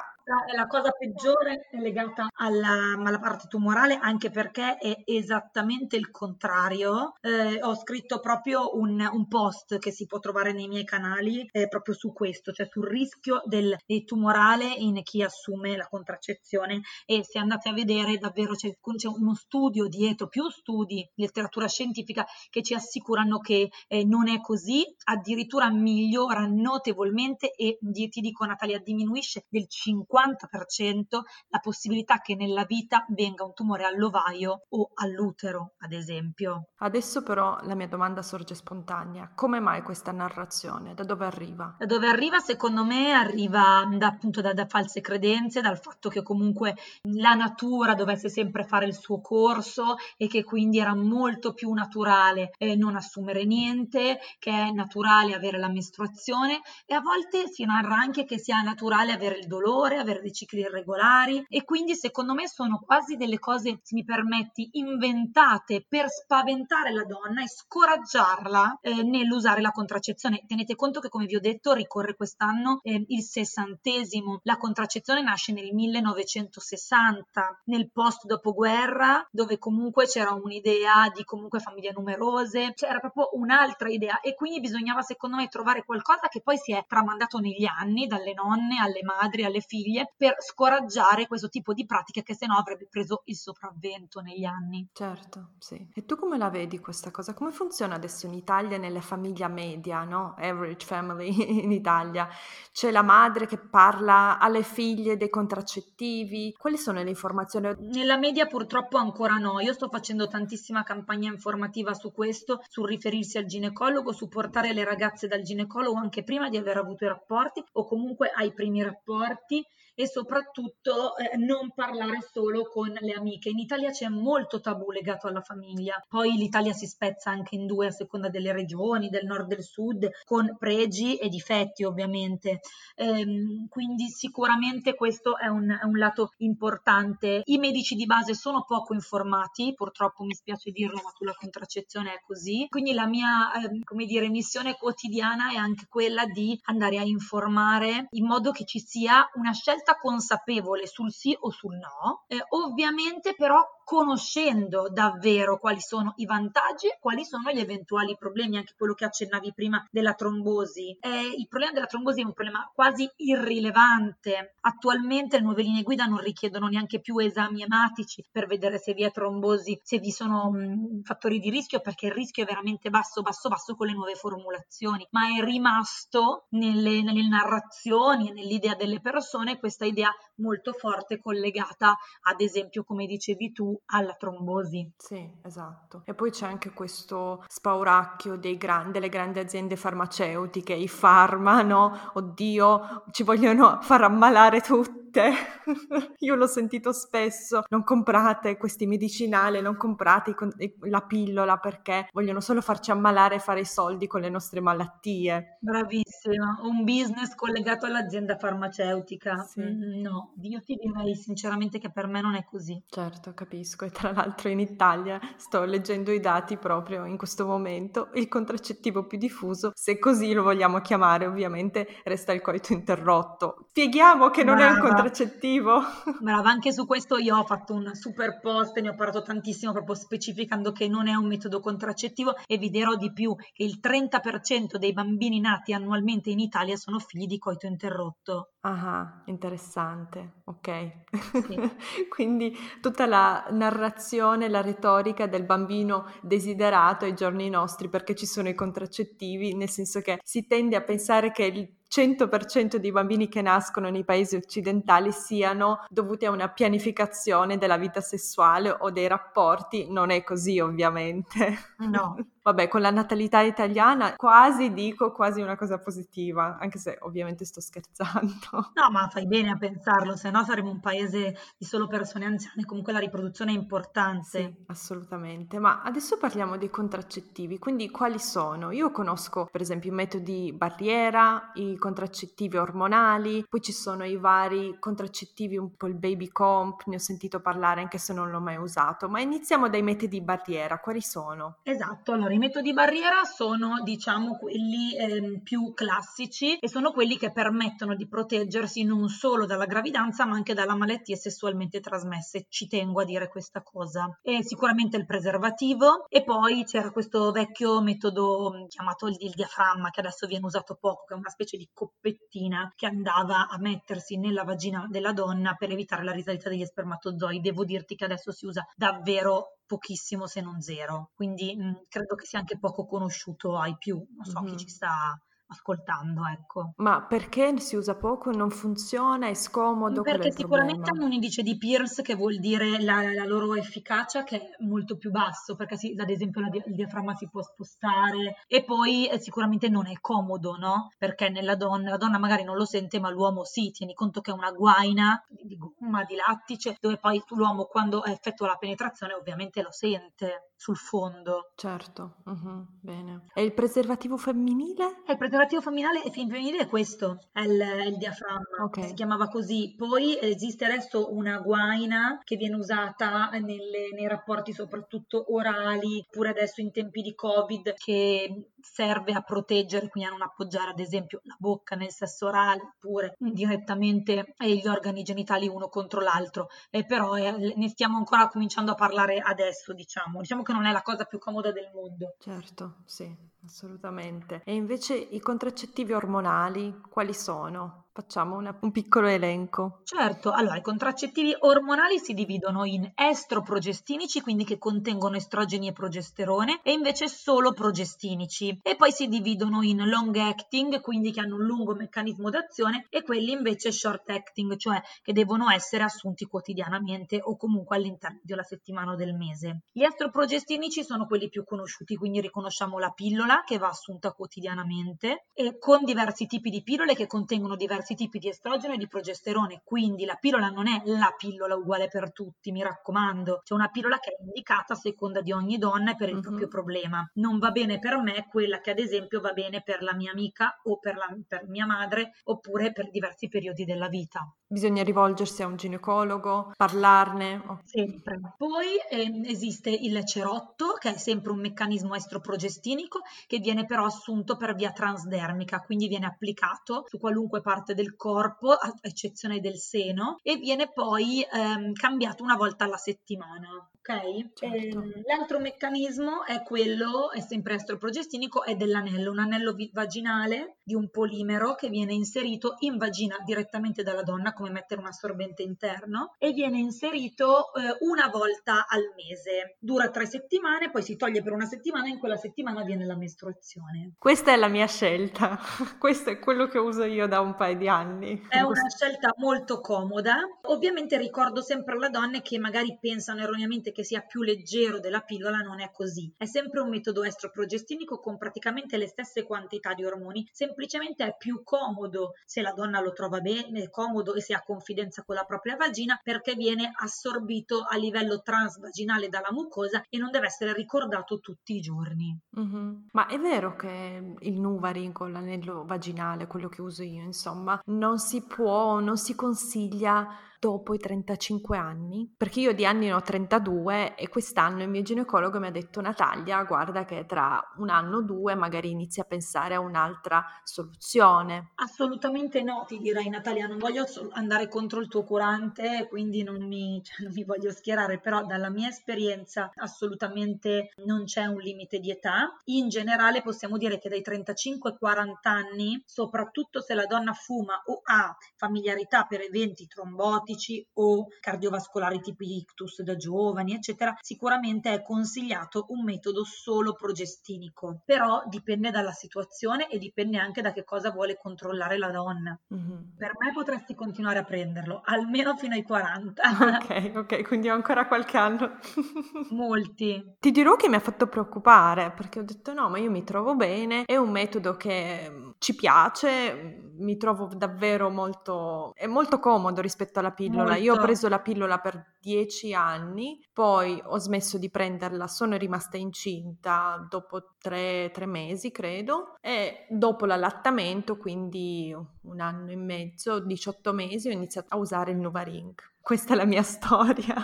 la 0.55 0.67
cosa 0.67 0.91
peggiore 0.91 1.67
è 1.71 1.77
legata 1.77 2.27
alla, 2.35 2.95
alla, 3.03 3.19
parte 3.19 3.47
tumorale 3.47 3.97
anche 3.99 4.29
perché 4.29 4.77
è 4.77 5.01
esattamente 5.05 5.95
il 5.95 6.11
contrario. 6.11 7.13
Eh, 7.21 7.59
ho 7.61 7.75
scritto 7.75 8.19
proprio 8.19 8.77
un, 8.77 9.07
un, 9.11 9.27
post 9.27 9.79
che 9.79 9.91
si 9.91 10.05
può 10.05 10.19
trovare 10.19 10.53
nei 10.53 10.67
miei 10.67 10.83
canali 10.83 11.47
eh, 11.51 11.67
proprio 11.67 11.95
su 11.95 12.13
questo, 12.13 12.51
cioè 12.51 12.67
sul 12.69 12.87
rischio 12.87 13.41
del, 13.45 13.75
del, 13.85 14.03
tumorale 14.03 14.65
in 14.65 15.01
chi 15.03 15.23
assume 15.23 15.75
la 15.75 15.87
contraccezione 15.87 16.81
e 17.05 17.23
se 17.23 17.39
andate 17.39 17.69
a 17.69 17.73
vedere 17.73 18.17
davvero 18.17 18.53
c'è, 18.53 18.69
c'è 18.95 19.07
uno 19.07 19.33
studio 19.35 19.87
dietro, 19.87 20.27
più 20.27 20.49
studi, 20.49 21.09
letteratura 21.15 21.67
scientifica 21.67 22.25
che 22.49 22.61
ci 22.61 22.73
assicurano 22.73 23.39
che 23.39 23.69
eh, 23.87 24.03
non 24.03 24.27
è 24.27 24.39
così, 24.39 24.83
addirittura 25.05 25.71
migliora 25.71 26.45
notevolmente 26.45 27.51
e 27.51 27.77
ti 27.81 28.21
dico 28.21 28.45
Natalia 28.45 28.79
diminuisce 28.79 29.45
del 29.49 29.67
50 29.67 30.10
50% 30.11 31.21
la 31.49 31.59
possibilità 31.59 32.19
che 32.19 32.35
nella 32.35 32.65
vita 32.65 33.05
venga 33.09 33.43
un 33.43 33.53
tumore 33.53 33.85
all'ovaio 33.85 34.65
o 34.69 34.91
all'utero, 34.95 35.73
ad 35.79 35.93
esempio. 35.93 36.69
Adesso 36.77 37.23
però 37.23 37.57
la 37.63 37.75
mia 37.75 37.87
domanda 37.87 38.21
sorge 38.21 38.55
spontanea. 38.55 39.31
Come 39.35 39.59
mai 39.59 39.81
questa 39.81 40.11
narrazione? 40.11 40.93
Da 40.93 41.03
dove 41.03 41.25
arriva? 41.25 41.75
Da 41.77 41.85
dove 41.85 42.07
arriva? 42.07 42.39
Secondo 42.39 42.83
me 42.83 43.11
arriva 43.11 43.87
da, 43.91 44.07
appunto 44.07 44.41
da, 44.41 44.53
da 44.53 44.65
false 44.65 45.01
credenze, 45.01 45.61
dal 45.61 45.79
fatto 45.79 46.09
che 46.09 46.23
comunque 46.23 46.75
la 47.13 47.33
natura 47.33 47.93
dovesse 47.93 48.29
sempre 48.29 48.63
fare 48.63 48.85
il 48.85 48.95
suo 48.95 49.21
corso 49.21 49.95
e 50.17 50.27
che 50.27 50.43
quindi 50.43 50.79
era 50.79 50.95
molto 50.95 51.53
più 51.53 51.71
naturale 51.73 52.51
eh, 52.57 52.75
non 52.75 52.95
assumere 52.95 53.45
niente, 53.45 54.19
che 54.39 54.51
è 54.51 54.71
naturale 54.71 55.33
avere 55.33 55.57
la 55.57 55.69
mestruazione 55.69 56.61
e 56.85 56.93
a 56.95 57.01
volte 57.01 57.47
si 57.47 57.63
narra 57.65 57.95
anche 57.95 58.25
che 58.25 58.39
sia 58.39 58.61
naturale 58.61 59.11
avere 59.11 59.37
il 59.37 59.47
dolore, 59.47 59.99
avere 60.01 60.21
dei 60.21 60.33
cicli 60.33 60.61
irregolari. 60.61 61.45
E 61.47 61.63
quindi 61.63 61.95
secondo 61.95 62.33
me 62.33 62.47
sono 62.47 62.79
quasi 62.79 63.15
delle 63.15 63.39
cose, 63.39 63.79
se 63.81 63.95
mi 63.95 64.03
permetti, 64.03 64.69
inventate 64.73 65.85
per 65.87 66.09
spaventare 66.09 66.91
la 66.91 67.03
donna 67.03 67.41
e 67.41 67.47
scoraggiarla 67.47 68.79
eh, 68.81 69.03
nell'usare 69.03 69.61
la 69.61 69.71
contraccezione. 69.71 70.43
Tenete 70.47 70.75
conto 70.75 70.99
che 70.99 71.09
come 71.09 71.25
vi 71.25 71.35
ho 71.35 71.39
detto 71.39 71.73
ricorre 71.73 72.15
quest'anno 72.15 72.79
eh, 72.83 73.03
il 73.07 73.21
sessantesimo, 73.21 74.39
la 74.43 74.57
contraccezione 74.57 75.21
nasce 75.21 75.53
nel 75.53 75.73
1960, 75.73 77.61
nel 77.65 77.91
post 77.91 78.25
dopoguerra 78.25 79.27
dove 79.31 79.57
comunque 79.57 80.05
c'era 80.05 80.31
un'idea 80.31 81.09
di 81.13 81.23
comunque 81.23 81.59
famiglie 81.59 81.91
numerose, 81.93 82.73
c'era 82.73 82.99
proprio 82.99 83.29
un'altra 83.33 83.89
idea. 83.89 84.19
E 84.21 84.35
quindi 84.35 84.59
bisognava 84.59 85.01
secondo 85.01 85.35
me 85.35 85.47
trovare 85.47 85.83
qualcosa 85.85 86.27
che 86.27 86.41
poi 86.41 86.57
si 86.57 86.73
è 86.73 86.83
tramandato 86.87 87.39
negli 87.39 87.65
anni 87.65 88.07
dalle 88.07 88.33
nonne 88.33 88.77
alle 88.81 89.03
madri 89.03 89.43
alle 89.43 89.61
figlie 89.61 89.90
per 90.15 90.35
scoraggiare 90.39 91.27
questo 91.27 91.49
tipo 91.49 91.73
di 91.73 91.85
pratiche 91.85 92.23
che 92.23 92.35
se 92.35 92.45
no 92.45 92.55
avrebbe 92.55 92.87
preso 92.89 93.21
il 93.25 93.35
sopravvento 93.35 94.21
negli 94.21 94.45
anni. 94.45 94.87
Certo, 94.93 95.51
sì. 95.57 95.87
E 95.93 96.05
tu 96.05 96.15
come 96.15 96.37
la 96.37 96.49
vedi 96.49 96.79
questa 96.79 97.11
cosa? 97.11 97.33
Come 97.33 97.51
funziona 97.51 97.95
adesso 97.95 98.25
in 98.25 98.33
Italia 98.33 98.77
nella 98.77 99.01
famiglia 99.01 99.47
media, 99.47 100.03
no? 100.03 100.35
Average 100.37 100.85
family 100.85 101.33
in 101.63 101.71
Italia? 101.71 102.27
C'è 102.71 102.91
la 102.91 103.01
madre 103.01 103.47
che 103.47 103.57
parla 103.57 104.37
alle 104.39 104.63
figlie 104.63 105.17
dei 105.17 105.29
contraccettivi? 105.29 106.55
Quali 106.57 106.77
sono 106.77 107.01
le 107.01 107.09
informazioni? 107.09 107.73
Nella 107.79 108.17
media 108.17 108.45
purtroppo 108.45 108.97
ancora 108.97 109.35
no. 109.35 109.59
Io 109.59 109.73
sto 109.73 109.89
facendo 109.89 110.27
tantissima 110.27 110.83
campagna 110.83 111.31
informativa 111.31 111.93
su 111.93 112.11
questo, 112.11 112.61
sul 112.67 112.87
riferirsi 112.87 113.37
al 113.37 113.45
ginecologo, 113.45 114.11
su 114.11 114.27
portare 114.27 114.73
le 114.73 114.83
ragazze 114.83 115.27
dal 115.27 115.41
ginecologo 115.41 115.97
anche 115.97 116.23
prima 116.23 116.49
di 116.49 116.57
aver 116.57 116.77
avuto 116.77 117.05
i 117.05 117.07
rapporti 117.07 117.63
o 117.73 117.85
comunque 117.85 118.29
ai 118.29 118.53
primi 118.53 118.83
rapporti 118.83 119.65
e 120.01 120.07
soprattutto 120.07 121.15
eh, 121.15 121.37
non 121.37 121.71
parlare 121.75 122.27
solo 122.31 122.63
con 122.63 122.91
le 122.99 123.13
amiche. 123.13 123.49
In 123.49 123.59
Italia 123.59 123.91
c'è 123.91 124.07
molto 124.07 124.59
tabù 124.59 124.89
legato 124.89 125.27
alla 125.27 125.41
famiglia, 125.41 126.03
poi 126.09 126.31
l'Italia 126.37 126.73
si 126.73 126.87
spezza 126.87 127.29
anche 127.29 127.53
in 127.53 127.67
due 127.67 127.85
a 127.85 127.91
seconda 127.91 128.27
delle 128.27 128.51
regioni, 128.51 129.09
del 129.09 129.27
nord 129.27 129.51
e 129.51 129.55
del 129.55 129.63
sud, 129.63 130.09
con 130.25 130.55
pregi 130.57 131.17
e 131.17 131.29
difetti 131.29 131.83
ovviamente. 131.83 132.61
Ehm, 132.95 133.67
quindi 133.67 134.07
sicuramente 134.07 134.95
questo 134.95 135.37
è 135.37 135.45
un, 135.45 135.69
è 135.69 135.85
un 135.85 135.97
lato 135.99 136.33
importante. 136.37 137.43
I 137.45 137.59
medici 137.59 137.93
di 137.93 138.07
base 138.07 138.33
sono 138.33 138.63
poco 138.65 138.95
informati, 138.95 139.75
purtroppo 139.75 140.23
mi 140.23 140.33
spiace 140.33 140.71
dirlo, 140.71 140.99
ma 141.03 141.11
sulla 141.15 141.35
contraccezione 141.37 142.13
è 142.13 142.21
così. 142.25 142.65
Quindi 142.69 142.93
la 142.93 143.05
mia, 143.05 143.53
eh, 143.53 143.81
come 143.83 144.05
dire, 144.05 144.29
missione 144.29 144.73
quotidiana 144.73 145.51
è 145.51 145.57
anche 145.57 145.85
quella 145.87 146.25
di 146.25 146.59
andare 146.63 146.97
a 146.97 147.03
informare 147.03 148.07
in 148.09 148.25
modo 148.25 148.49
che 148.49 148.65
ci 148.65 148.79
sia 148.79 149.29
una 149.35 149.51
scelta 149.51 149.89
scelta 149.91 149.95
consapevole 149.95 150.87
sul 150.87 151.11
sì 151.11 151.35
o 151.39 151.49
sul 151.49 151.75
no, 151.75 152.23
eh, 152.27 152.43
ovviamente 152.49 153.33
però 153.35 153.61
conoscendo 153.83 154.87
davvero 154.89 155.59
quali 155.59 155.81
sono 155.81 156.13
i 156.15 156.25
vantaggi 156.25 156.87
e 156.87 156.97
quali 156.97 157.25
sono 157.25 157.51
gli 157.51 157.59
eventuali 157.59 158.15
problemi, 158.17 158.55
anche 158.55 158.73
quello 158.77 158.93
che 158.93 159.03
accennavi 159.03 159.51
prima 159.53 159.85
della 159.91 160.13
trombosi. 160.13 160.97
Eh, 161.01 161.35
il 161.37 161.47
problema 161.49 161.73
della 161.73 161.87
trombosi 161.87 162.21
è 162.21 162.25
un 162.25 162.31
problema 162.31 162.71
quasi 162.73 163.09
irrilevante. 163.17 164.55
Attualmente 164.61 165.37
le 165.37 165.43
nuove 165.43 165.63
linee 165.63 165.83
guida 165.83 166.05
non 166.05 166.19
richiedono 166.19 166.67
neanche 166.67 167.01
più 167.01 167.17
esami 167.17 167.63
ematici 167.63 168.23
per 168.31 168.47
vedere 168.47 168.77
se 168.77 168.93
vi 168.93 169.03
è 169.03 169.11
trombosi, 169.11 169.77
se 169.83 169.97
vi 169.97 170.11
sono 170.11 170.51
mh, 170.51 171.01
fattori 171.03 171.39
di 171.39 171.49
rischio, 171.49 171.81
perché 171.81 172.05
il 172.05 172.13
rischio 172.13 172.43
è 172.43 172.47
veramente 172.47 172.89
basso, 172.89 173.21
basso, 173.21 173.49
basso 173.49 173.75
con 173.75 173.87
le 173.87 173.93
nuove 173.93 174.15
formulazioni, 174.15 175.05
ma 175.11 175.27
è 175.37 175.43
rimasto 175.43 176.45
nelle, 176.51 177.01
nelle 177.01 177.27
narrazioni 177.27 178.29
e 178.29 178.33
nell'idea 178.33 178.75
delle 178.75 179.01
persone 179.01 179.59
questa 179.71 179.85
idea 179.85 180.13
molto 180.35 180.73
forte 180.73 181.19
collegata, 181.19 181.97
ad 182.23 182.41
esempio, 182.41 182.83
come 182.83 183.05
dicevi 183.05 183.53
tu, 183.53 183.79
alla 183.85 184.13
trombosi. 184.13 184.91
Sì, 184.97 185.29
esatto. 185.43 186.01
E 186.05 186.13
poi 186.13 186.31
c'è 186.31 186.45
anche 186.45 186.71
questo 186.71 187.43
spauracchio 187.47 188.37
gran- 188.57 188.91
delle 188.91 189.07
grandi 189.07 189.39
aziende 189.39 189.77
farmaceutiche, 189.77 190.73
i 190.73 190.89
farma, 190.89 191.61
no? 191.61 192.11
Oddio, 192.13 193.03
ci 193.11 193.23
vogliono 193.23 193.79
far 193.81 194.03
ammalare 194.03 194.59
tutti 194.59 195.10
tutte. 195.11 195.31
Io 196.19 196.35
l'ho 196.35 196.47
sentito 196.47 196.93
spesso. 196.93 197.63
Non 197.69 197.83
comprate 197.83 198.57
questi 198.57 198.87
medicinali, 198.87 199.61
non 199.61 199.75
comprate 199.75 200.33
la 200.81 201.01
pillola 201.01 201.57
perché 201.57 202.07
vogliono 202.13 202.39
solo 202.39 202.61
farci 202.61 202.91
ammalare 202.91 203.35
e 203.35 203.39
fare 203.39 203.59
i 203.59 203.65
soldi 203.65 204.07
con 204.07 204.21
le 204.21 204.29
nostre 204.29 204.61
malattie. 204.61 205.57
Bravissima. 205.59 206.59
Un 206.63 206.83
business 206.83 207.35
collegato 207.35 207.85
all'azienda 207.85 208.37
farmaceutica. 208.37 209.43
Sì. 209.43 209.61
Mm, 209.61 210.01
no, 210.01 210.33
io 210.41 210.61
ti 210.61 210.75
direi 210.75 211.15
sinceramente 211.15 211.77
che 211.77 211.91
per 211.91 212.07
me 212.07 212.21
non 212.21 212.35
è 212.35 212.45
così. 212.45 212.81
Certo, 212.87 213.33
capisco. 213.33 213.85
E 213.85 213.91
tra 213.91 214.11
l'altro 214.11 214.49
in 214.49 214.59
Italia 214.59 215.19
sto 215.35 215.63
leggendo 215.65 216.11
i 216.11 216.19
dati 216.19 216.57
proprio 216.57 217.05
in 217.05 217.17
questo 217.17 217.45
momento. 217.45 218.09
Il 218.13 218.29
contraccettivo 218.29 219.05
più 219.05 219.17
diffuso, 219.17 219.71
se 219.75 219.99
così 219.99 220.33
lo 220.33 220.43
vogliamo 220.43 220.79
chiamare, 220.79 221.25
ovviamente 221.25 221.87
resta 222.03 222.31
il 222.31 222.41
coito 222.41 222.73
interrotto. 222.73 223.67
Spieghiamo 223.69 224.29
che 224.29 224.43
non 224.43 224.55
Brava. 224.55 224.69
è 224.69 224.73
un 224.73 224.79
contraccettivo 224.79 225.00
contraccettivo. 225.01 225.81
Brava, 226.21 226.49
anche 226.49 226.71
su 226.71 226.85
questo 226.85 227.17
io 227.17 227.37
ho 227.37 227.43
fatto 227.43 227.73
un 227.73 227.93
super 227.93 228.39
post 228.39 228.77
ne 228.79 228.89
ho 228.89 228.95
parlato 228.95 229.21
tantissimo 229.21 229.71
proprio 229.71 229.95
specificando 229.95 230.71
che 230.71 230.87
non 230.87 231.07
è 231.07 231.13
un 231.13 231.27
metodo 231.27 231.59
contraccettivo 231.59 232.35
e 232.45 232.57
vi 232.57 232.69
dirò 232.69 232.95
di 232.95 233.11
più 233.11 233.35
che 233.35 233.63
il 233.63 233.79
30% 233.81 234.77
dei 234.77 234.93
bambini 234.93 235.39
nati 235.39 235.73
annualmente 235.73 236.29
in 236.29 236.39
Italia 236.39 236.75
sono 236.75 236.99
figli 236.99 237.25
di 237.25 237.37
coito 237.37 237.65
interrotto. 237.65 238.53
Ah, 238.61 239.23
interessante, 239.25 240.41
ok. 240.45 240.91
Sì. 241.31 241.71
Quindi 242.09 242.55
tutta 242.79 243.05
la 243.07 243.47
narrazione, 243.51 244.49
la 244.49 244.61
retorica 244.61 245.25
del 245.25 245.43
bambino 245.43 246.05
desiderato 246.21 247.05
ai 247.05 247.15
giorni 247.15 247.49
nostri 247.49 247.89
perché 247.89 248.15
ci 248.15 248.25
sono 248.25 248.49
i 248.49 248.53
contraccettivi, 248.53 249.55
nel 249.55 249.69
senso 249.69 250.01
che 250.01 250.19
si 250.23 250.45
tende 250.45 250.75
a 250.75 250.81
pensare 250.81 251.31
che 251.31 251.45
il 251.45 251.79
100% 251.93 252.77
dei 252.77 252.91
bambini 252.91 253.27
che 253.27 253.41
nascono 253.41 253.89
nei 253.89 254.05
paesi 254.05 254.37
occidentali 254.37 255.11
siano 255.11 255.85
dovuti 255.89 256.25
a 256.25 256.31
una 256.31 256.47
pianificazione 256.47 257.57
della 257.57 257.77
vita 257.77 257.99
sessuale 257.99 258.69
o 258.69 258.89
dei 258.91 259.07
rapporti. 259.07 259.91
Non 259.91 260.09
è 260.09 260.23
così 260.23 260.59
ovviamente. 260.59 261.73
No. 261.79 262.15
Vabbè, 262.43 262.67
con 262.69 262.81
la 262.81 262.89
natalità 262.89 263.41
italiana 263.41 264.15
quasi 264.15 264.73
dico 264.73 265.11
quasi 265.11 265.41
una 265.41 265.55
cosa 265.55 265.77
positiva, 265.77 266.57
anche 266.59 266.79
se 266.79 266.97
ovviamente 267.01 267.45
sto 267.45 267.61
scherzando. 267.61 268.71
No, 268.73 268.89
ma 268.89 269.07
fai 269.09 269.27
bene 269.27 269.51
a 269.51 269.57
pensarlo, 269.57 270.15
se 270.15 270.31
no 270.31 270.43
saremo 270.43 270.71
un 270.71 270.79
paese 270.79 271.37
di 271.55 271.65
solo 271.65 271.85
persone 271.85 272.25
anziane, 272.25 272.65
comunque 272.65 272.93
la 272.93 272.99
riproduzione 272.99 273.51
è 273.51 273.55
importante. 273.55 274.39
Sì, 274.39 274.63
assolutamente. 274.67 275.59
Ma 275.59 275.83
adesso 275.83 276.17
parliamo 276.17 276.57
dei 276.57 276.71
contraccettivi, 276.71 277.59
quindi 277.59 277.91
quali 277.91 278.17
sono? 278.17 278.71
Io 278.71 278.89
conosco 278.89 279.47
per 279.51 279.61
esempio 279.61 279.91
i 279.91 279.95
metodi 279.95 280.51
barriera, 280.51 281.51
i 281.53 281.77
contraccettivi 281.81 282.57
ormonali, 282.57 283.43
poi 283.49 283.61
ci 283.61 283.71
sono 283.71 284.05
i 284.05 284.17
vari 284.17 284.77
contraccettivi, 284.79 285.57
un 285.57 285.75
po' 285.75 285.87
il 285.87 285.95
baby 285.95 286.29
comp, 286.29 286.83
ne 286.85 286.95
ho 286.95 286.99
sentito 286.99 287.39
parlare 287.39 287.81
anche 287.81 287.97
se 287.97 288.13
non 288.13 288.29
l'ho 288.29 288.39
mai 288.39 288.57
usato, 288.57 289.09
ma 289.09 289.19
iniziamo 289.19 289.67
dai 289.67 289.81
metodi 289.81 290.21
barriera, 290.21 290.79
quali 290.79 291.01
sono? 291.01 291.57
Esatto, 291.63 292.11
allora 292.11 292.33
i 292.33 292.37
metodi 292.37 292.71
barriera 292.73 293.23
sono 293.23 293.81
diciamo 293.83 294.37
quelli 294.37 294.95
eh, 294.95 295.41
più 295.43 295.73
classici 295.73 296.57
e 296.57 296.69
sono 296.69 296.91
quelli 296.91 297.17
che 297.17 297.31
permettono 297.31 297.95
di 297.95 298.07
proteggersi 298.07 298.83
non 298.83 299.09
solo 299.09 299.45
dalla 299.45 299.65
gravidanza 299.65 300.25
ma 300.25 300.35
anche 300.35 300.53
dalla 300.53 300.75
malattie 300.75 301.15
sessualmente 301.15 301.79
trasmesse. 301.79 302.45
Ci 302.47 302.67
tengo 302.67 303.01
a 303.01 303.05
dire 303.05 303.27
questa 303.27 303.63
cosa. 303.63 304.19
E 304.21 304.43
sicuramente 304.43 304.97
il 304.97 305.05
preservativo 305.05 306.05
e 306.07 306.23
poi 306.23 306.63
c'era 306.65 306.91
questo 306.91 307.31
vecchio 307.31 307.81
metodo 307.81 308.53
mm, 308.53 308.67
chiamato 308.67 309.07
il 309.07 309.31
diaframma 309.33 309.89
che 309.89 310.01
adesso 310.01 310.27
viene 310.27 310.45
usato 310.45 310.75
poco, 310.75 311.05
che 311.07 311.13
è 311.13 311.17
una 311.17 311.29
specie 311.29 311.57
di 311.57 311.69
coppettina 311.73 312.71
che 312.75 312.85
andava 312.85 313.47
a 313.47 313.57
mettersi 313.59 314.17
nella 314.17 314.43
vagina 314.43 314.87
della 314.89 315.13
donna 315.13 315.55
per 315.55 315.71
evitare 315.71 316.03
la 316.03 316.11
risalita 316.11 316.49
degli 316.49 316.65
spermatozoi. 316.65 317.39
Devo 317.39 317.63
dirti 317.65 317.95
che 317.95 318.05
adesso 318.05 318.31
si 318.31 318.45
usa 318.45 318.65
davvero 318.75 319.57
pochissimo 319.65 320.27
se 320.27 320.41
non 320.41 320.61
zero, 320.61 321.11
quindi 321.13 321.55
mh, 321.55 321.85
credo 321.87 322.15
che 322.15 322.25
sia 322.25 322.39
anche 322.39 322.59
poco 322.59 322.85
conosciuto 322.85 323.57
ai 323.57 323.77
più, 323.77 323.95
non 323.95 324.25
so 324.25 324.41
mm-hmm. 324.41 324.51
chi 324.51 324.57
ci 324.57 324.69
sta 324.69 325.17
ascoltando, 325.51 326.21
ecco. 326.25 326.73
Ma 326.77 327.01
perché 327.01 327.59
si 327.59 327.75
usa 327.75 327.95
poco? 327.95 328.31
Non 328.31 328.49
funziona? 328.49 329.27
È 329.27 329.33
scomodo? 329.33 330.01
Perché 330.01 330.31
sicuramente 330.31 330.89
hanno 330.89 331.05
un 331.05 331.11
indice 331.11 331.43
di 331.43 331.57
Pierce 331.57 332.01
che 332.01 332.15
vuol 332.15 332.39
dire 332.39 332.81
la, 332.81 333.13
la, 333.13 333.25
loro 333.25 333.53
efficacia 333.55 334.23
che 334.23 334.37
è 334.37 334.63
molto 334.63 334.95
più 334.95 335.11
basso, 335.11 335.55
perché 335.55 335.75
si, 335.75 335.95
ad 335.97 336.09
esempio 336.09 336.47
di- 336.49 336.63
il 336.65 336.75
diaframma 336.75 337.13
si 337.15 337.29
può 337.29 337.41
spostare 337.41 338.37
e 338.47 338.63
poi 338.63 339.07
eh, 339.07 339.19
sicuramente 339.19 339.67
non 339.69 339.87
è 339.87 339.99
comodo, 339.99 340.55
no? 340.57 340.89
Perché 340.97 341.29
nella 341.29 341.55
donna, 341.55 341.89
la 341.89 341.97
donna 341.97 342.17
magari 342.17 342.43
non 342.43 342.55
lo 342.55 342.65
sente, 342.65 342.99
ma 342.99 343.09
l'uomo 343.09 343.43
sì, 343.43 343.71
tieni 343.71 343.93
conto 343.93 344.21
che 344.21 344.31
è 344.31 344.33
una 344.33 344.51
guaina 344.51 345.21
di 345.29 345.57
gomma, 345.57 346.03
di 346.05 346.15
lattice, 346.15 346.77
dove 346.79 346.97
poi 346.97 347.21
l'uomo 347.29 347.65
quando 347.65 348.03
effettua 348.05 348.47
la 348.47 348.55
penetrazione 348.55 349.13
ovviamente 349.13 349.61
lo 349.61 349.71
sente 349.71 350.51
sul 350.55 350.77
fondo. 350.77 351.51
Certo, 351.55 352.17
uh-huh, 352.25 352.65
bene. 352.79 353.25
E 353.33 353.43
il 353.43 353.53
preservativo 353.53 354.15
femminile? 354.15 355.01
E 355.07 355.13
il 355.13 355.17
preservativo 355.17 355.40
rettivo 355.41 355.61
femminile, 355.61 356.09
femminile 356.11 356.59
è 356.59 356.67
questo, 356.67 357.19
è 357.31 357.41
il, 357.41 357.59
è 357.59 357.85
il 357.85 357.97
diaframma, 357.97 358.63
okay. 358.63 358.87
si 358.87 358.93
chiamava 358.93 359.27
così. 359.27 359.73
Poi 359.75 360.17
esiste 360.19 360.65
adesso 360.65 361.13
una 361.13 361.39
guaina 361.39 362.19
che 362.23 362.35
viene 362.35 362.55
usata 362.55 363.29
nelle, 363.31 363.89
nei 363.93 364.07
rapporti 364.07 364.53
soprattutto 364.53 365.33
orali, 365.33 366.05
pure 366.09 366.29
adesso 366.29 366.61
in 366.61 366.71
tempi 366.71 367.01
di 367.01 367.13
Covid, 367.13 367.73
che 367.75 368.51
serve 368.61 369.13
a 369.13 369.21
proteggere, 369.21 369.89
quindi 369.89 370.09
a 370.09 370.13
non 370.13 370.21
appoggiare 370.21 370.71
ad 370.71 370.79
esempio 370.79 371.21
la 371.23 371.35
bocca 371.37 371.75
nel 371.75 371.91
sesso 371.91 372.27
orale, 372.27 372.61
oppure 372.75 373.15
direttamente 373.17 374.33
gli 374.37 374.67
organi 374.67 375.03
genitali 375.03 375.47
uno 375.47 375.67
contro 375.67 376.01
l'altro. 376.01 376.47
E 376.69 376.85
però 376.85 377.15
eh, 377.15 377.53
ne 377.55 377.69
stiamo 377.69 377.97
ancora 377.97 378.27
cominciando 378.27 378.71
a 378.71 378.75
parlare 378.75 379.19
adesso, 379.19 379.73
diciamo. 379.73 380.19
Diciamo 380.21 380.43
che 380.43 380.53
non 380.53 380.65
è 380.65 380.71
la 380.71 380.81
cosa 380.81 381.05
più 381.05 381.19
comoda 381.19 381.51
del 381.51 381.71
mondo. 381.73 382.15
Certo, 382.19 382.77
sì, 382.85 383.13
assolutamente. 383.45 384.41
E 384.45 384.53
invece 384.53 384.95
i 384.95 385.19
contraccettivi 385.19 385.93
ormonali 385.93 386.81
quali 386.89 387.13
sono? 387.13 387.85
Facciamo 388.01 388.35
una, 388.35 388.57
un 388.61 388.71
piccolo 388.71 389.05
elenco. 389.05 389.81
Certo, 389.83 390.31
allora 390.31 390.55
i 390.55 390.61
contraccettivi 390.63 391.35
ormonali 391.41 391.99
si 391.99 392.15
dividono 392.15 392.65
in 392.65 392.91
estroprogestinici, 392.95 394.21
quindi 394.21 394.43
che 394.43 394.57
contengono 394.57 395.17
estrogeni 395.17 395.67
e 395.67 395.71
progesterone, 395.71 396.61
e 396.63 396.71
invece 396.71 397.07
solo 397.07 397.53
progestinici. 397.53 398.59
E 398.63 398.75
poi 398.75 398.91
si 398.91 399.07
dividono 399.07 399.61
in 399.61 399.87
long 399.87 400.15
acting, 400.15 400.81
quindi 400.81 401.11
che 401.11 401.19
hanno 401.19 401.35
un 401.35 401.45
lungo 401.45 401.75
meccanismo 401.75 402.31
d'azione, 402.31 402.87
e 402.89 403.03
quelli 403.03 403.33
invece 403.33 403.71
short 403.71 404.09
acting, 404.09 404.57
cioè 404.57 404.81
che 405.03 405.13
devono 405.13 405.51
essere 405.51 405.83
assunti 405.83 406.25
quotidianamente 406.25 407.19
o 407.21 407.37
comunque 407.37 407.75
all'interno 407.75 408.19
della 408.23 408.43
settimana 408.43 408.93
o 408.93 408.95
del 408.95 409.13
mese. 409.13 409.65
Gli 409.71 409.83
estroprogestinici 409.83 410.83
sono 410.83 411.05
quelli 411.05 411.29
più 411.29 411.43
conosciuti, 411.43 411.95
quindi 411.95 412.19
riconosciamo 412.19 412.79
la 412.79 412.89
pillola 412.89 413.43
che 413.45 413.59
va 413.59 413.67
assunta 413.67 414.11
quotidianamente 414.11 415.25
e 415.35 415.59
con 415.59 415.83
diversi 415.83 416.25
tipi 416.25 416.49
di 416.49 416.63
pillole 416.63 416.95
che 416.95 417.05
contengono 417.05 417.55
diversi 417.55 417.89
diversi 417.91 417.95
tipi 417.95 418.19
di 418.19 418.29
estrogeno 418.29 418.73
e 418.73 418.77
di 418.77 418.87
progesterone, 418.87 419.61
quindi 419.63 420.05
la 420.05 420.15
pillola 420.15 420.49
non 420.49 420.67
è 420.67 420.81
la 420.85 421.13
pillola 421.17 421.55
uguale 421.55 421.87
per 421.87 422.11
tutti, 422.11 422.51
mi 422.51 422.61
raccomando, 422.61 423.41
c'è 423.43 423.53
una 423.53 423.69
pillola 423.69 423.99
che 423.99 424.11
è 424.11 424.21
indicata 424.23 424.73
a 424.73 424.77
seconda 424.77 425.21
di 425.21 425.31
ogni 425.31 425.57
donna 425.57 425.91
e 425.91 425.95
per 425.95 426.09
il 426.09 426.15
uh-huh. 426.15 426.21
proprio 426.21 426.47
problema. 426.47 427.09
Non 427.15 427.39
va 427.39 427.51
bene 427.51 427.79
per 427.79 427.97
me 427.97 428.27
quella 428.29 428.59
che 428.59 428.71
ad 428.71 428.79
esempio 428.79 429.19
va 429.19 429.33
bene 429.33 429.61
per 429.61 429.81
la 429.81 429.93
mia 429.93 430.11
amica 430.11 430.59
o 430.63 430.77
per, 430.79 430.95
la, 430.95 431.07
per 431.27 431.47
mia 431.47 431.65
madre 431.65 432.11
oppure 432.25 432.71
per 432.71 432.89
diversi 432.89 433.27
periodi 433.27 433.65
della 433.65 433.87
vita. 433.87 434.33
Bisogna 434.51 434.83
rivolgersi 434.83 435.43
a 435.43 435.47
un 435.47 435.55
ginecologo, 435.55 436.51
parlarne. 436.57 437.41
Oh. 437.47 437.59
Sempre. 437.63 438.19
Poi 438.35 438.75
eh, 438.89 439.21
esiste 439.23 439.69
il 439.69 440.03
cerotto, 440.03 440.73
che 440.77 440.95
è 440.95 440.97
sempre 440.97 441.31
un 441.31 441.39
meccanismo 441.39 441.95
estroprogestinico, 441.95 442.99
che 443.27 443.37
viene 443.37 443.65
però 443.65 443.85
assunto 443.85 444.35
per 444.35 444.53
via 444.55 444.73
transdermica, 444.73 445.61
quindi 445.61 445.87
viene 445.87 446.05
applicato 446.05 446.83
su 446.89 446.99
qualunque 446.99 447.39
parte 447.39 447.73
del 447.73 447.95
corpo, 447.95 448.51
a 448.51 448.73
eccezione 448.81 449.39
del 449.39 449.55
seno, 449.55 450.17
e 450.21 450.35
viene 450.35 450.69
poi 450.69 451.25
ehm, 451.31 451.71
cambiato 451.71 452.21
una 452.21 452.35
volta 452.35 452.65
alla 452.65 452.75
settimana. 452.75 453.70
Ok? 453.83 454.33
Certo. 454.35 454.81
Ehm, 454.81 455.01
l'altro 455.07 455.39
meccanismo 455.39 456.23
è 456.23 456.43
quello, 456.43 457.11
è 457.11 457.19
sempre 457.19 457.55
estroprogestinico, 457.55 458.43
è 458.43 458.55
dell'anello, 458.55 459.09
un 459.09 459.17
anello 459.17 459.55
vaginale 459.73 460.57
di 460.61 460.75
un 460.75 460.89
polimero 460.89 461.55
che 461.55 461.67
viene 461.67 461.93
inserito 461.93 462.57
in 462.59 462.77
vagina 462.77 463.17
direttamente 463.25 463.81
dalla 463.81 464.03
donna, 464.03 464.33
come 464.33 464.51
mettere 464.51 464.79
un 464.79 464.85
assorbente 464.85 465.41
interno, 465.41 466.13
e 466.19 466.31
viene 466.31 466.59
inserito 466.59 467.53
eh, 467.55 467.77
una 467.79 468.07
volta 468.09 468.67
al 468.67 468.93
mese. 468.95 469.57
Dura 469.57 469.89
tre 469.89 470.05
settimane, 470.05 470.69
poi 470.69 470.83
si 470.83 470.95
toglie 470.95 471.23
per 471.23 471.33
una 471.33 471.45
settimana 471.45 471.87
e 471.87 471.89
in 471.89 471.97
quella 471.97 472.17
settimana 472.17 472.63
viene 472.63 472.85
la 472.85 472.95
mestruazione. 472.95 473.93
Questa 473.97 474.31
è 474.31 474.35
la 474.35 474.47
mia 474.47 474.67
scelta, 474.67 475.39
questo 475.79 476.11
è 476.11 476.19
quello 476.19 476.47
che 476.47 476.59
uso 476.59 476.83
io 476.83 477.07
da 477.07 477.19
un 477.19 477.33
paio 477.33 477.57
di 477.57 477.67
anni. 477.67 478.27
È 478.29 478.41
una 478.41 478.69
scelta 478.69 479.11
molto 479.17 479.59
comoda. 479.59 480.19
Ovviamente 480.43 480.97
ricordo 480.97 481.41
sempre 481.41 481.73
alle 481.73 481.89
donne 481.89 482.21
che 482.21 482.37
magari 482.37 482.77
pensano 482.79 483.21
erroneamente 483.21 483.70
che 483.71 483.83
sia 483.83 484.01
più 484.01 484.21
leggero 484.21 484.79
della 484.79 485.01
pillola, 485.01 485.39
non 485.39 485.59
è 485.59 485.71
così. 485.71 486.13
È 486.17 486.25
sempre 486.25 486.59
un 486.61 486.69
metodo 486.69 487.03
estroprogestinico 487.03 487.99
con 487.99 488.17
praticamente 488.17 488.77
le 488.77 488.87
stesse 488.87 489.23
quantità 489.23 489.73
di 489.73 489.85
ormoni, 489.85 490.27
semplicemente 490.31 491.05
è 491.05 491.15
più 491.17 491.41
comodo 491.43 492.13
se 492.25 492.41
la 492.41 492.51
donna 492.51 492.81
lo 492.81 492.93
trova 492.93 493.19
bene, 493.19 493.69
comodo 493.69 494.13
e 494.13 494.21
se 494.21 494.33
ha 494.33 494.41
confidenza 494.41 495.03
con 495.03 495.15
la 495.15 495.23
propria 495.23 495.55
vagina 495.55 495.99
perché 496.01 496.35
viene 496.35 496.71
assorbito 496.73 497.63
a 497.67 497.75
livello 497.77 498.21
transvaginale 498.21 499.09
dalla 499.09 499.31
mucosa 499.31 499.83
e 499.89 499.97
non 499.97 500.11
deve 500.11 500.27
essere 500.27 500.53
ricordato 500.53 501.19
tutti 501.19 501.55
i 501.55 501.61
giorni. 501.61 502.17
Mm-hmm. 502.39 502.75
Ma 502.91 503.07
è 503.07 503.19
vero 503.19 503.55
che 503.55 504.15
il 504.19 504.39
Nuvaring 504.39 504.93
con 504.93 505.11
l'anello 505.11 505.63
vaginale, 505.65 506.27
quello 506.27 506.49
che 506.49 506.61
uso 506.61 506.83
io, 506.83 507.01
insomma, 507.01 507.59
non 507.65 507.99
si 507.99 508.23
può, 508.23 508.79
non 508.79 508.97
si 508.97 509.15
consiglia 509.15 510.07
dopo 510.41 510.73
i 510.73 510.79
35 510.79 511.55
anni, 511.55 512.11
perché 512.17 512.39
io 512.39 512.51
di 512.51 512.65
anni 512.65 512.87
ne 512.87 512.93
ho 512.93 513.01
32 513.01 513.93
e 513.93 514.09
quest'anno 514.09 514.63
il 514.63 514.69
mio 514.69 514.81
ginecologo 514.81 515.39
mi 515.39 515.45
ha 515.45 515.51
detto 515.51 515.81
Natalia, 515.81 516.43
guarda 516.45 516.83
che 516.83 517.05
tra 517.05 517.39
un 517.57 517.69
anno 517.69 517.97
o 517.97 518.01
due 518.01 518.33
magari 518.33 518.71
inizi 518.71 518.99
a 518.99 519.03
pensare 519.03 519.53
a 519.53 519.59
un'altra 519.59 520.25
soluzione. 520.43 521.51
Assolutamente 521.57 522.41
no, 522.41 522.65
ti 522.67 522.79
direi 522.79 523.07
Natalia, 523.09 523.45
non 523.45 523.59
voglio 523.59 523.85
andare 524.13 524.47
contro 524.47 524.79
il 524.79 524.87
tuo 524.87 525.03
curante, 525.03 525.85
quindi 525.87 526.23
non 526.23 526.43
mi, 526.43 526.81
cioè, 526.83 527.03
non 527.03 527.13
mi 527.13 527.23
voglio 527.23 527.51
schierare, 527.51 527.99
però 527.99 528.25
dalla 528.25 528.49
mia 528.49 528.69
esperienza 528.69 529.51
assolutamente 529.57 530.71
non 530.85 531.03
c'è 531.03 531.25
un 531.25 531.37
limite 531.37 531.77
di 531.77 531.91
età. 531.91 532.35
In 532.45 532.67
generale 532.67 533.21
possiamo 533.21 533.57
dire 533.57 533.77
che 533.77 533.89
dai 533.89 534.01
35 534.01 534.71
ai 534.71 534.77
40 534.79 535.29
anni, 535.29 535.83
soprattutto 535.85 536.61
se 536.61 536.73
la 536.73 536.87
donna 536.87 537.13
fuma 537.13 537.61
o 537.67 537.81
ha 537.83 538.17
familiarità 538.35 539.03
per 539.03 539.21
eventi 539.21 539.67
tromboti, 539.67 540.29
reumatici 540.31 540.65
o 540.73 541.07
cardiovascolari 541.19 541.99
tipi 541.99 542.37
ictus 542.37 542.81
da 542.81 542.95
giovani, 542.95 543.53
eccetera, 543.53 543.95
sicuramente 544.01 544.73
è 544.73 544.81
consigliato 544.81 545.65
un 545.69 545.83
metodo 545.83 546.23
solo 546.23 546.73
progestinico, 546.73 547.81
però 547.85 548.23
dipende 548.27 548.71
dalla 548.71 548.91
situazione 548.91 549.69
e 549.69 549.77
dipende 549.77 550.17
anche 550.17 550.41
da 550.41 550.51
che 550.51 550.63
cosa 550.63 550.91
vuole 550.91 551.17
controllare 551.17 551.77
la 551.77 551.91
donna. 551.91 552.39
Mm-hmm. 552.53 552.95
Per 552.97 553.11
me 553.19 553.31
potresti 553.33 553.75
continuare 553.75 554.19
a 554.19 554.23
prenderlo, 554.23 554.81
almeno 554.85 555.35
fino 555.35 555.55
ai 555.55 555.63
40. 555.63 556.21
Ok, 556.61 556.91
ok, 556.95 557.21
quindi 557.23 557.49
ho 557.49 557.53
ancora 557.53 557.87
qualche 557.87 558.17
anno. 558.17 558.57
Molti. 559.31 560.15
Ti 560.19 560.31
dirò 560.31 560.55
che 560.55 560.69
mi 560.69 560.75
ha 560.75 560.79
fatto 560.79 561.07
preoccupare 561.07 561.91
perché 561.91 562.19
ho 562.19 562.23
detto 562.23 562.53
no, 562.53 562.69
ma 562.69 562.77
io 562.77 562.91
mi 562.91 563.03
trovo 563.03 563.35
bene, 563.35 563.83
è 563.85 563.95
un 563.95 564.11
metodo 564.11 564.55
che 564.57 565.30
ci 565.41 565.55
piace, 565.55 566.71
mi 566.77 566.97
trovo 566.97 567.25
davvero 567.35 567.89
molto, 567.89 568.73
è 568.75 568.85
molto 568.85 569.19
comodo 569.19 569.59
rispetto 569.59 569.97
alla 569.97 570.11
pillola. 570.11 570.51
Molto. 570.51 570.61
Io 570.61 570.75
ho 570.75 570.79
preso 570.79 571.09
la 571.09 571.19
pillola 571.19 571.57
per 571.57 571.95
dieci 571.99 572.53
anni, 572.53 573.19
poi 573.33 573.81
ho 573.83 573.97
smesso 573.97 574.37
di 574.37 574.51
prenderla, 574.51 575.07
sono 575.07 575.37
rimasta 575.37 575.77
incinta 575.77 576.85
dopo 576.87 577.33
tre, 577.39 577.89
tre 577.91 578.05
mesi, 578.05 578.51
credo, 578.51 579.15
e 579.19 579.65
dopo 579.67 580.05
l'allattamento, 580.05 580.95
quindi 580.97 581.75
un 582.01 582.19
anno 582.19 582.51
e 582.51 582.55
mezzo, 582.55 583.19
18 583.19 583.73
mesi, 583.73 584.09
ho 584.09 584.11
iniziato 584.11 584.53
a 584.53 584.57
usare 584.59 584.91
il 584.91 584.97
Nuvaring. 584.97 585.55
Questa 585.81 586.13
è 586.13 586.15
la 586.15 586.25
mia 586.25 586.43
storia. 586.43 587.15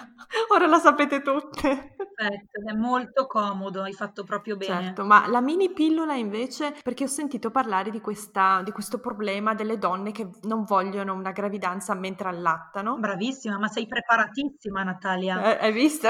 Ora 0.51 0.65
la 0.67 0.79
sapete 0.79 1.21
tutte. 1.21 1.95
Perfetto, 1.95 2.67
è 2.67 2.73
molto 2.73 3.27
comodo, 3.27 3.83
hai 3.83 3.93
fatto 3.93 4.23
proprio 4.23 4.57
bene. 4.57 4.85
Certo, 4.85 5.05
ma 5.05 5.27
la 5.27 5.39
mini 5.39 5.71
pillola 5.71 6.15
invece, 6.15 6.73
perché 6.83 7.03
ho 7.03 7.07
sentito 7.07 7.51
parlare 7.51 7.91
di, 7.91 8.01
questa, 8.01 8.61
di 8.63 8.71
questo 8.71 8.99
problema 8.99 9.53
delle 9.53 9.77
donne 9.77 10.11
che 10.11 10.27
non 10.43 10.63
vogliono 10.63 11.13
una 11.13 11.31
gravidanza 11.31 11.93
mentre 11.93 12.29
allattano. 12.29 12.97
Bravissima, 12.97 13.59
ma 13.59 13.67
sei 13.67 13.85
preparatissima 13.85 14.81
Natalia. 14.81 15.57
Eh, 15.57 15.65
hai 15.65 15.71
visto? 15.71 16.09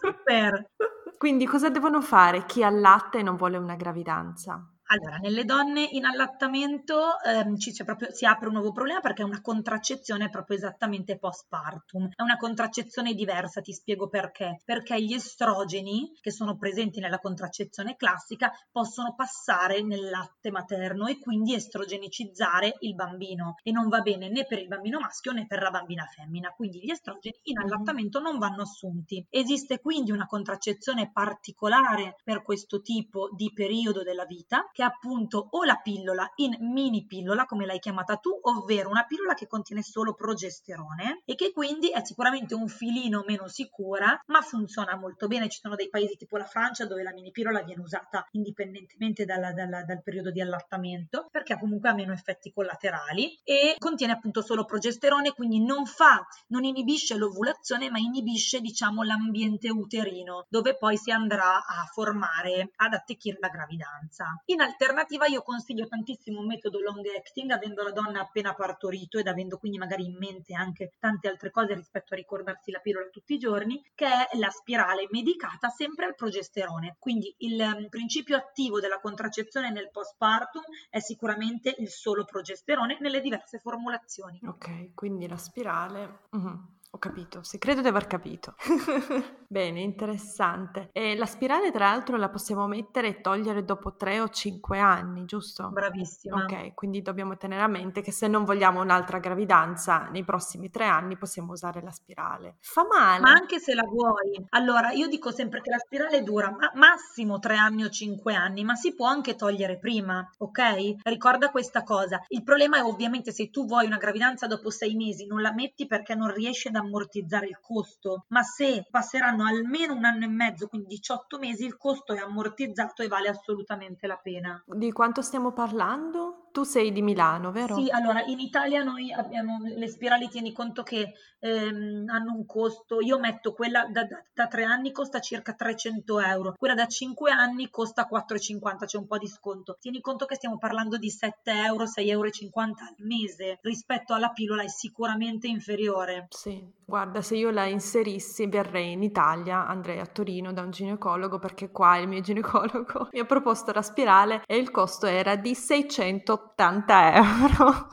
Super. 0.00 0.70
Quindi 1.16 1.46
cosa 1.46 1.70
devono 1.70 2.00
fare 2.00 2.44
chi 2.46 2.64
allatta 2.64 3.18
e 3.18 3.22
non 3.22 3.36
vuole 3.36 3.56
una 3.56 3.76
gravidanza? 3.76 4.60
Allora, 4.92 5.16
nelle 5.16 5.46
donne 5.46 5.88
in 5.92 6.04
allattamento 6.04 7.18
ehm, 7.24 7.56
ci, 7.56 7.72
proprio, 7.82 8.12
si 8.12 8.26
apre 8.26 8.48
un 8.48 8.52
nuovo 8.52 8.72
problema 8.72 9.00
perché 9.00 9.22
è 9.22 9.24
una 9.24 9.40
contraccezione 9.40 10.28
proprio 10.28 10.58
esattamente 10.58 11.16
postpartum. 11.16 12.10
È 12.14 12.20
una 12.20 12.36
contraccezione 12.36 13.14
diversa, 13.14 13.62
ti 13.62 13.72
spiego 13.72 14.08
perché. 14.08 14.60
Perché 14.62 15.02
gli 15.02 15.14
estrogeni 15.14 16.12
che 16.20 16.30
sono 16.30 16.58
presenti 16.58 17.00
nella 17.00 17.20
contraccezione 17.20 17.96
classica 17.96 18.52
possono 18.70 19.14
passare 19.14 19.80
nel 19.82 20.10
latte 20.10 20.50
materno 20.50 21.06
e 21.06 21.18
quindi 21.18 21.54
estrogenicizzare 21.54 22.76
il 22.80 22.94
bambino 22.94 23.54
e 23.62 23.72
non 23.72 23.88
va 23.88 24.00
bene 24.00 24.28
né 24.28 24.44
per 24.44 24.58
il 24.58 24.68
bambino 24.68 25.00
maschio 25.00 25.32
né 25.32 25.46
per 25.46 25.62
la 25.62 25.70
bambina 25.70 26.04
femmina. 26.04 26.50
Quindi 26.50 26.80
gli 26.82 26.90
estrogeni 26.90 27.38
in 27.44 27.56
mm-hmm. 27.56 27.64
allattamento 27.64 28.20
non 28.20 28.36
vanno 28.36 28.60
assunti. 28.60 29.24
Esiste 29.30 29.80
quindi 29.80 30.10
una 30.10 30.26
contraccezione 30.26 31.10
particolare 31.10 32.16
per 32.22 32.42
questo 32.42 32.82
tipo 32.82 33.30
di 33.34 33.50
periodo 33.54 34.02
della 34.02 34.26
vita 34.26 34.68
che 34.70 34.80
è 34.82 34.84
appunto 34.84 35.48
o 35.50 35.64
la 35.64 35.76
pillola 35.76 36.30
in 36.36 36.56
mini 36.60 37.06
pillola, 37.06 37.46
come 37.46 37.66
l'hai 37.66 37.78
chiamata 37.78 38.16
tu, 38.16 38.38
ovvero 38.42 38.90
una 38.90 39.04
pillola 39.04 39.34
che 39.34 39.46
contiene 39.46 39.82
solo 39.82 40.14
progesterone 40.14 41.22
e 41.24 41.34
che 41.34 41.52
quindi 41.52 41.90
è 41.90 42.04
sicuramente 42.04 42.54
un 42.54 42.68
filino 42.68 43.24
meno 43.26 43.48
sicura, 43.48 44.20
ma 44.26 44.40
funziona 44.40 44.96
molto 44.96 45.26
bene. 45.26 45.48
Ci 45.48 45.60
sono 45.60 45.74
dei 45.74 45.88
paesi 45.88 46.16
tipo 46.16 46.36
la 46.36 46.44
Francia 46.44 46.86
dove 46.86 47.02
la 47.02 47.12
mini 47.12 47.30
pillola 47.30 47.62
viene 47.62 47.82
usata 47.82 48.26
indipendentemente 48.32 49.24
dalla, 49.24 49.52
dalla, 49.52 49.84
dal 49.84 50.02
periodo 50.02 50.30
di 50.30 50.40
allattamento 50.40 51.28
perché 51.30 51.58
comunque 51.58 51.88
ha 51.90 51.94
meno 51.94 52.12
effetti 52.12 52.52
collaterali 52.52 53.40
e 53.44 53.76
contiene 53.78 54.12
appunto 54.12 54.42
solo 54.42 54.64
progesterone, 54.64 55.32
quindi 55.32 55.62
non 55.64 55.86
fa, 55.86 56.26
non 56.48 56.64
inibisce 56.64 57.16
l'ovulazione, 57.16 57.90
ma 57.90 57.98
inibisce 57.98 58.60
diciamo 58.60 59.02
l'ambiente 59.02 59.70
uterino 59.70 60.46
dove 60.48 60.76
poi 60.76 60.96
si 60.96 61.10
andrà 61.10 61.64
a 61.64 61.84
formare, 61.92 62.70
ad 62.76 62.94
attecchire 62.94 63.38
la 63.40 63.48
gravidanza. 63.48 64.42
In 64.46 64.60
alternativa 64.64 65.26
io 65.26 65.42
consiglio 65.42 65.86
tantissimo 65.86 66.40
un 66.40 66.46
metodo 66.46 66.80
long 66.80 67.04
acting 67.06 67.50
avendo 67.50 67.82
la 67.82 67.92
donna 67.92 68.20
appena 68.20 68.54
partorito 68.54 69.18
ed 69.18 69.26
avendo 69.26 69.58
quindi 69.58 69.78
magari 69.78 70.04
in 70.04 70.16
mente 70.18 70.54
anche 70.54 70.92
tante 70.98 71.28
altre 71.28 71.50
cose 71.50 71.74
rispetto 71.74 72.14
a 72.14 72.16
ricordarsi 72.16 72.70
la 72.70 72.80
pillola 72.80 73.08
tutti 73.08 73.34
i 73.34 73.38
giorni, 73.38 73.82
che 73.94 74.06
è 74.06 74.36
la 74.38 74.50
spirale 74.50 75.08
medicata 75.10 75.68
sempre 75.68 76.06
al 76.06 76.14
progesterone. 76.14 76.96
Quindi 76.98 77.34
il 77.38 77.60
um, 77.60 77.88
principio 77.88 78.36
attivo 78.36 78.80
della 78.80 79.00
contraccezione 79.00 79.70
nel 79.70 79.90
postpartum 79.90 80.62
è 80.90 81.00
sicuramente 81.00 81.74
il 81.78 81.88
solo 81.88 82.24
progesterone 82.24 82.98
nelle 83.00 83.20
diverse 83.20 83.58
formulazioni. 83.58 84.40
Ok, 84.44 84.94
quindi 84.94 85.26
la 85.28 85.36
spirale. 85.36 86.20
Uh-huh. 86.30 86.80
Ho 86.94 86.98
capito, 86.98 87.42
sì, 87.42 87.56
credo 87.56 87.80
di 87.80 87.88
aver 87.88 88.06
capito. 88.06 88.54
Bene, 89.48 89.80
interessante. 89.80 90.90
E 90.92 91.16
la 91.16 91.24
spirale, 91.24 91.70
tra 91.70 91.86
l'altro, 91.86 92.18
la 92.18 92.28
possiamo 92.28 92.66
mettere 92.66 93.08
e 93.08 93.20
togliere 93.22 93.64
dopo 93.64 93.96
tre 93.96 94.20
o 94.20 94.28
cinque 94.28 94.78
anni, 94.78 95.24
giusto? 95.24 95.70
Bravissima. 95.70 96.44
Ok, 96.44 96.74
quindi 96.74 97.00
dobbiamo 97.00 97.38
tenere 97.38 97.62
a 97.62 97.66
mente 97.66 98.02
che 98.02 98.12
se 98.12 98.28
non 98.28 98.44
vogliamo 98.44 98.82
un'altra 98.82 99.18
gravidanza 99.20 100.08
nei 100.10 100.22
prossimi 100.22 100.68
tre 100.68 100.84
anni 100.84 101.16
possiamo 101.16 101.52
usare 101.52 101.80
la 101.80 101.90
spirale. 101.90 102.56
Fa 102.60 102.86
male. 102.86 103.20
Ma 103.20 103.30
anche 103.30 103.58
se 103.58 103.74
la 103.74 103.84
vuoi. 103.84 104.44
Allora, 104.50 104.90
io 104.92 105.08
dico 105.08 105.30
sempre 105.30 105.62
che 105.62 105.70
la 105.70 105.78
spirale 105.78 106.22
dura 106.22 106.50
ma- 106.50 106.72
massimo 106.74 107.38
tre 107.38 107.56
anni 107.56 107.84
o 107.84 107.88
cinque 107.88 108.34
anni, 108.34 108.64
ma 108.64 108.74
si 108.74 108.94
può 108.94 109.06
anche 109.06 109.34
togliere 109.34 109.78
prima, 109.78 110.30
ok? 110.38 110.96
Ricorda 111.04 111.50
questa 111.50 111.82
cosa. 111.82 112.22
Il 112.28 112.42
problema 112.42 112.76
è 112.76 112.82
ovviamente 112.82 113.32
se 113.32 113.50
tu 113.50 113.64
vuoi 113.66 113.86
una 113.86 113.98
gravidanza 113.98 114.46
dopo 114.46 114.68
sei 114.68 114.94
mesi, 114.94 115.26
non 115.26 115.40
la 115.40 115.54
metti 115.54 115.86
perché 115.86 116.14
non 116.14 116.32
riesci 116.32 116.68
ad 116.68 116.80
ammortizzare 116.82 117.46
il 117.46 117.58
costo, 117.60 118.24
ma 118.28 118.42
se 118.42 118.86
passeranno 118.90 119.44
almeno 119.44 119.94
un 119.94 120.04
anno 120.04 120.24
e 120.24 120.28
mezzo, 120.28 120.68
quindi 120.68 120.88
18 120.88 121.38
mesi, 121.38 121.64
il 121.64 121.76
costo 121.76 122.12
è 122.12 122.18
ammortizzato 122.18 123.02
e 123.02 123.08
vale 123.08 123.28
assolutamente 123.28 124.06
la 124.06 124.16
pena. 124.16 124.62
Di 124.66 124.92
quanto 124.92 125.22
stiamo 125.22 125.52
parlando? 125.52 126.48
Tu 126.52 126.64
sei 126.64 126.92
di 126.92 127.00
Milano, 127.00 127.50
vero? 127.50 127.76
Sì, 127.76 127.88
allora 127.90 128.22
in 128.24 128.38
Italia 128.38 128.82
noi 128.82 129.10
abbiamo 129.10 129.58
le 129.62 129.88
spirali, 129.88 130.28
tieni 130.28 130.52
conto 130.52 130.82
che 130.82 131.14
ehm, 131.38 132.04
hanno 132.08 132.34
un 132.34 132.44
costo, 132.44 133.00
io 133.00 133.18
metto 133.18 133.54
quella 133.54 133.86
da, 133.86 134.04
da, 134.04 134.22
da, 134.34 134.46
3 134.46 134.64
anni 134.64 134.92
costa 134.92 135.18
circa 135.18 135.54
300 135.54 136.20
euro, 136.20 136.54
quella 136.58 136.74
da 136.74 136.86
5 136.86 137.30
anni 137.30 137.70
costa 137.70 138.06
4,50, 138.10 138.84
c'è 138.84 138.98
un 138.98 139.06
po' 139.06 139.16
di 139.16 139.28
sconto. 139.28 139.78
Tieni 139.80 140.02
conto 140.02 140.26
che 140.26 140.34
stiamo 140.34 140.58
parlando 140.58 140.98
di 140.98 141.08
7 141.08 141.52
euro, 141.52 141.84
6,50 141.84 142.08
euro 142.08 142.28
al 142.28 142.94
mese, 142.98 143.58
rispetto 143.62 144.12
alla 144.12 144.30
pillola 144.30 144.62
è 144.62 144.68
sicuramente 144.68 145.46
inferiore. 145.46 146.26
Sì, 146.28 146.62
guarda, 146.84 147.22
se 147.22 147.36
io 147.36 147.50
la 147.50 147.64
inserissi 147.64 148.46
verrei 148.46 148.92
in 148.92 149.02
Italia, 149.02 149.66
andrei 149.66 150.00
a 150.00 150.06
Torino 150.06 150.52
da 150.52 150.60
un 150.60 150.70
ginecologo 150.70 151.38
perché 151.38 151.70
qua 151.70 151.96
il 151.96 152.08
mio 152.08 152.20
ginecologo 152.20 153.08
mi 153.12 153.20
ha 153.20 153.24
proposto 153.24 153.72
la 153.72 153.82
spirale 153.82 154.42
e 154.46 154.58
il 154.58 154.70
costo 154.70 155.06
era 155.06 155.34
di 155.36 155.54
600 155.54 156.41
80 156.50 157.14
euro. 157.14 157.88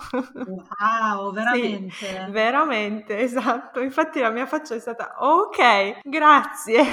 Wow, 0.46 1.32
veramente? 1.34 1.90
Sì, 1.96 2.32
veramente, 2.32 3.20
esatto. 3.20 3.80
Infatti 3.80 4.20
la 4.20 4.30
mia 4.30 4.46
faccia 4.46 4.76
è 4.76 4.80
stata, 4.80 5.16
ok, 5.20 6.00
grazie. 6.04 6.84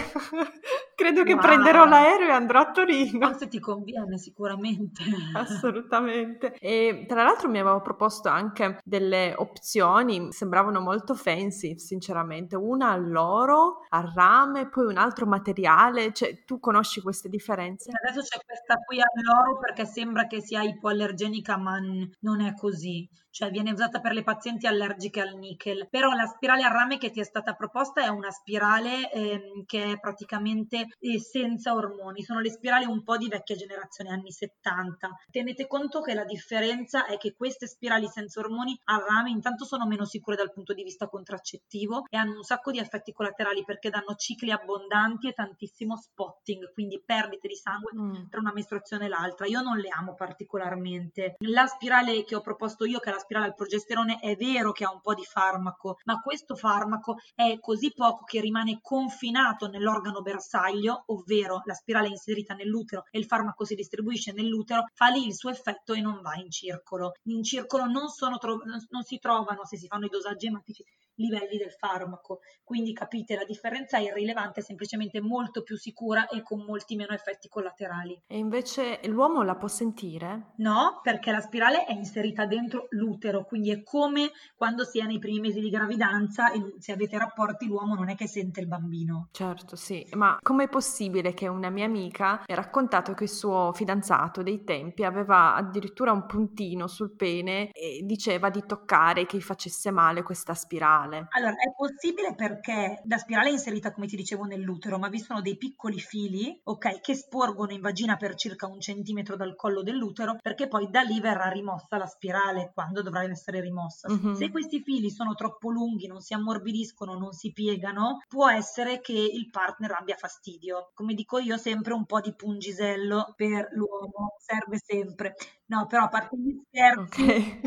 Credo 0.96 1.24
che 1.24 1.34
wow. 1.34 1.42
prenderò 1.42 1.84
l'aereo 1.84 2.28
e 2.28 2.32
andrò 2.32 2.60
a 2.60 2.70
Torino. 2.70 3.26
Forse 3.26 3.48
ti 3.48 3.60
conviene 3.60 4.16
sicuramente. 4.16 5.02
Assolutamente. 5.34 6.54
E 6.58 7.04
tra 7.06 7.22
l'altro 7.22 7.50
mi 7.50 7.58
avevo 7.58 7.82
proposto 7.82 8.30
anche 8.30 8.78
delle 8.82 9.34
opzioni, 9.36 10.32
sembravano 10.32 10.80
molto 10.80 11.14
fancy, 11.14 11.78
sinceramente. 11.78 12.56
Una 12.56 12.92
all'oro, 12.92 13.84
a 13.90 14.10
rame, 14.14 14.70
poi 14.70 14.86
un 14.86 14.96
altro 14.96 15.26
materiale. 15.26 16.14
Cioè, 16.14 16.44
tu 16.46 16.58
conosci 16.58 17.02
queste 17.02 17.28
differenze? 17.28 17.90
Adesso 17.90 18.22
c'è 18.22 18.40
questa 18.42 18.76
qui 18.76 18.98
all'oro 18.98 19.58
perché 19.58 19.84
sembra 19.84 20.26
che 20.26 20.40
sia 20.40 20.62
ipoallergenica, 20.62 21.58
ma 21.58 21.78
non 22.20 22.40
è 22.40 22.54
così 22.54 23.06
cioè 23.36 23.50
viene 23.50 23.70
usata 23.70 24.00
per 24.00 24.14
le 24.14 24.22
pazienti 24.22 24.66
allergiche 24.66 25.20
al 25.20 25.36
nickel. 25.36 25.88
Però 25.90 26.10
la 26.12 26.24
spirale 26.24 26.62
a 26.62 26.68
rame 26.68 26.96
che 26.96 27.10
ti 27.10 27.20
è 27.20 27.22
stata 27.22 27.52
proposta 27.52 28.02
è 28.02 28.08
una 28.08 28.30
spirale 28.30 29.12
eh, 29.12 29.62
che 29.66 29.92
è 29.92 30.00
praticamente 30.00 30.86
eh, 30.98 31.20
senza 31.20 31.74
ormoni, 31.74 32.22
sono 32.22 32.40
le 32.40 32.48
spirali 32.48 32.86
un 32.86 33.02
po' 33.02 33.18
di 33.18 33.28
vecchia 33.28 33.54
generazione, 33.54 34.08
anni 34.08 34.32
70. 34.32 35.10
Tenete 35.30 35.66
conto 35.66 36.00
che 36.00 36.14
la 36.14 36.24
differenza 36.24 37.04
è 37.04 37.18
che 37.18 37.34
queste 37.36 37.66
spirali 37.66 38.08
senza 38.08 38.40
ormoni 38.40 38.74
a 38.84 39.04
rame 39.06 39.28
intanto 39.28 39.66
sono 39.66 39.86
meno 39.86 40.06
sicure 40.06 40.36
dal 40.36 40.54
punto 40.54 40.72
di 40.72 40.82
vista 40.82 41.06
contraccettivo 41.06 42.06
e 42.08 42.16
hanno 42.16 42.36
un 42.36 42.42
sacco 42.42 42.70
di 42.70 42.78
effetti 42.78 43.12
collaterali 43.12 43.64
perché 43.64 43.90
danno 43.90 44.14
cicli 44.14 44.50
abbondanti 44.50 45.28
e 45.28 45.34
tantissimo 45.34 45.98
spotting, 45.98 46.72
quindi 46.72 47.02
perdite 47.04 47.48
di 47.48 47.54
sangue 47.54 47.92
mm. 47.94 48.28
tra 48.30 48.40
una 48.40 48.54
mestruazione 48.54 49.04
e 49.04 49.08
l'altra. 49.08 49.46
Io 49.46 49.60
non 49.60 49.76
le 49.76 49.90
amo 49.90 50.14
particolarmente. 50.14 51.34
La 51.40 51.66
spirale 51.66 52.24
che 52.24 52.34
ho 52.34 52.40
proposto 52.40 52.86
io, 52.86 52.98
che 52.98 53.10
è 53.10 53.12
la 53.12 53.24
spirale 53.26 53.46
al 53.46 53.54
progesterone 53.54 54.18
è 54.20 54.36
vero 54.36 54.70
che 54.70 54.84
ha 54.84 54.92
un 54.92 55.00
po' 55.00 55.12
di 55.12 55.24
farmaco, 55.24 55.98
ma 56.04 56.20
questo 56.20 56.54
farmaco 56.54 57.16
è 57.34 57.58
così 57.58 57.92
poco 57.92 58.24
che 58.24 58.40
rimane 58.40 58.78
confinato 58.80 59.66
nell'organo 59.66 60.22
bersaglio, 60.22 61.02
ovvero 61.06 61.62
la 61.64 61.74
spirale 61.74 62.06
è 62.06 62.10
inserita 62.10 62.54
nell'utero 62.54 63.04
e 63.10 63.18
il 63.18 63.26
farmaco 63.26 63.64
si 63.64 63.74
distribuisce 63.74 64.32
nell'utero, 64.32 64.84
fa 64.94 65.08
lì 65.08 65.26
il 65.26 65.34
suo 65.34 65.50
effetto 65.50 65.92
e 65.92 66.00
non 66.00 66.20
va 66.22 66.34
in 66.36 66.50
circolo. 66.50 67.14
In 67.24 67.42
circolo 67.42 67.84
non, 67.84 68.06
tro- 68.38 68.62
non 68.64 69.02
si 69.02 69.18
trovano, 69.18 69.64
se 69.64 69.76
si 69.76 69.88
fanno 69.88 70.06
i 70.06 70.10
dosaggi 70.10 70.46
ematici, 70.46 70.84
livelli 71.16 71.56
del 71.56 71.72
farmaco. 71.72 72.40
Quindi 72.64 72.92
capite, 72.92 73.36
la 73.36 73.44
differenza 73.44 73.98
è 73.98 74.02
irrilevante, 74.02 74.60
è 74.60 74.62
semplicemente 74.62 75.20
molto 75.20 75.62
più 75.62 75.76
sicura 75.76 76.26
e 76.28 76.42
con 76.42 76.64
molti 76.64 76.96
meno 76.96 77.12
effetti 77.12 77.48
collaterali. 77.48 78.22
E 78.26 78.38
invece 78.38 79.00
l'uomo 79.04 79.42
la 79.42 79.56
può 79.56 79.68
sentire? 79.68 80.52
No, 80.56 81.00
perché 81.02 81.30
la 81.30 81.40
spirale 81.40 81.84
è 81.84 81.92
inserita 81.92 82.46
dentro 82.46 82.86
l'utero, 82.90 83.44
quindi 83.44 83.70
è 83.70 83.82
come 83.82 84.30
quando 84.56 84.84
si 84.84 85.00
è 85.00 85.04
nei 85.04 85.18
primi 85.18 85.40
mesi 85.40 85.60
di 85.60 85.70
gravidanza 85.70 86.50
e 86.50 86.74
se 86.78 86.92
avete 86.92 87.18
rapporti 87.18 87.66
l'uomo 87.66 87.94
non 87.94 88.08
è 88.08 88.14
che 88.14 88.26
sente 88.26 88.60
il 88.60 88.66
bambino. 88.66 89.28
Certo, 89.32 89.76
sì, 89.76 90.06
ma 90.14 90.38
com'è 90.40 90.68
possibile 90.68 91.34
che 91.34 91.48
una 91.48 91.70
mia 91.70 91.84
amica 91.84 92.42
mi 92.46 92.54
ha 92.54 92.56
raccontato 92.56 93.14
che 93.14 93.24
il 93.24 93.30
suo 93.30 93.72
fidanzato 93.72 94.42
dei 94.42 94.64
tempi 94.64 95.04
aveva 95.04 95.54
addirittura 95.54 96.12
un 96.12 96.26
puntino 96.26 96.86
sul 96.86 97.14
pene 97.14 97.70
e 97.72 98.00
diceva 98.04 98.50
di 98.50 98.64
toccare 98.66 99.26
che 99.26 99.36
gli 99.36 99.42
facesse 99.42 99.90
male 99.90 100.22
questa 100.22 100.54
spirale? 100.54 101.05
Spirale? 101.06 101.26
Allora, 101.30 101.52
è 101.52 101.72
possibile 101.74 102.34
perché 102.34 103.02
la 103.04 103.18
spirale 103.18 103.48
è 103.48 103.52
inserita, 103.52 103.92
come 103.92 104.06
ti 104.06 104.16
dicevo, 104.16 104.44
nell'utero, 104.44 104.98
ma 104.98 105.08
vi 105.08 105.18
sono 105.18 105.40
dei 105.40 105.56
piccoli 105.56 105.98
fili, 105.98 106.60
ok, 106.64 107.00
che 107.00 107.14
sporgono 107.14 107.72
in 107.72 107.80
vagina 107.80 108.16
per 108.16 108.34
circa 108.34 108.66
un 108.66 108.80
centimetro 108.80 109.36
dal 109.36 109.54
collo 109.56 109.82
dell'utero, 109.82 110.36
perché 110.40 110.68
poi 110.68 110.88
da 110.90 111.02
lì 111.02 111.20
verrà 111.20 111.48
rimossa 111.48 111.96
la 111.96 112.06
spirale 112.06 112.70
quando 112.74 113.02
dovrà 113.02 113.22
essere 113.24 113.60
rimossa. 113.60 114.08
Mm-hmm. 114.10 114.34
Se 114.34 114.50
questi 114.50 114.82
fili 114.82 115.10
sono 115.10 115.34
troppo 115.34 115.70
lunghi, 115.70 116.06
non 116.06 116.20
si 116.20 116.34
ammorbidiscono, 116.34 117.18
non 117.18 117.32
si 117.32 117.52
piegano, 117.52 118.22
può 118.28 118.48
essere 118.50 119.00
che 119.00 119.12
il 119.12 119.48
partner 119.50 119.92
abbia 119.92 120.16
fastidio. 120.16 120.90
Come 120.94 121.14
dico 121.14 121.38
io, 121.38 121.56
sempre 121.56 121.94
un 121.94 122.04
po' 122.04 122.20
di 122.20 122.34
pungisello 122.34 123.34
per 123.36 123.68
l'uomo 123.72 124.34
serve 124.38 124.78
sempre. 124.82 125.34
No, 125.66 125.86
però 125.86 126.04
a 126.04 126.08
parte 126.08 126.36
gli 126.36 126.60
scherzi, 126.68 127.22
okay. 127.22 127.60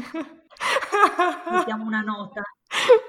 mettiamo 1.52 1.84
una 1.86 2.02
nota. 2.02 2.42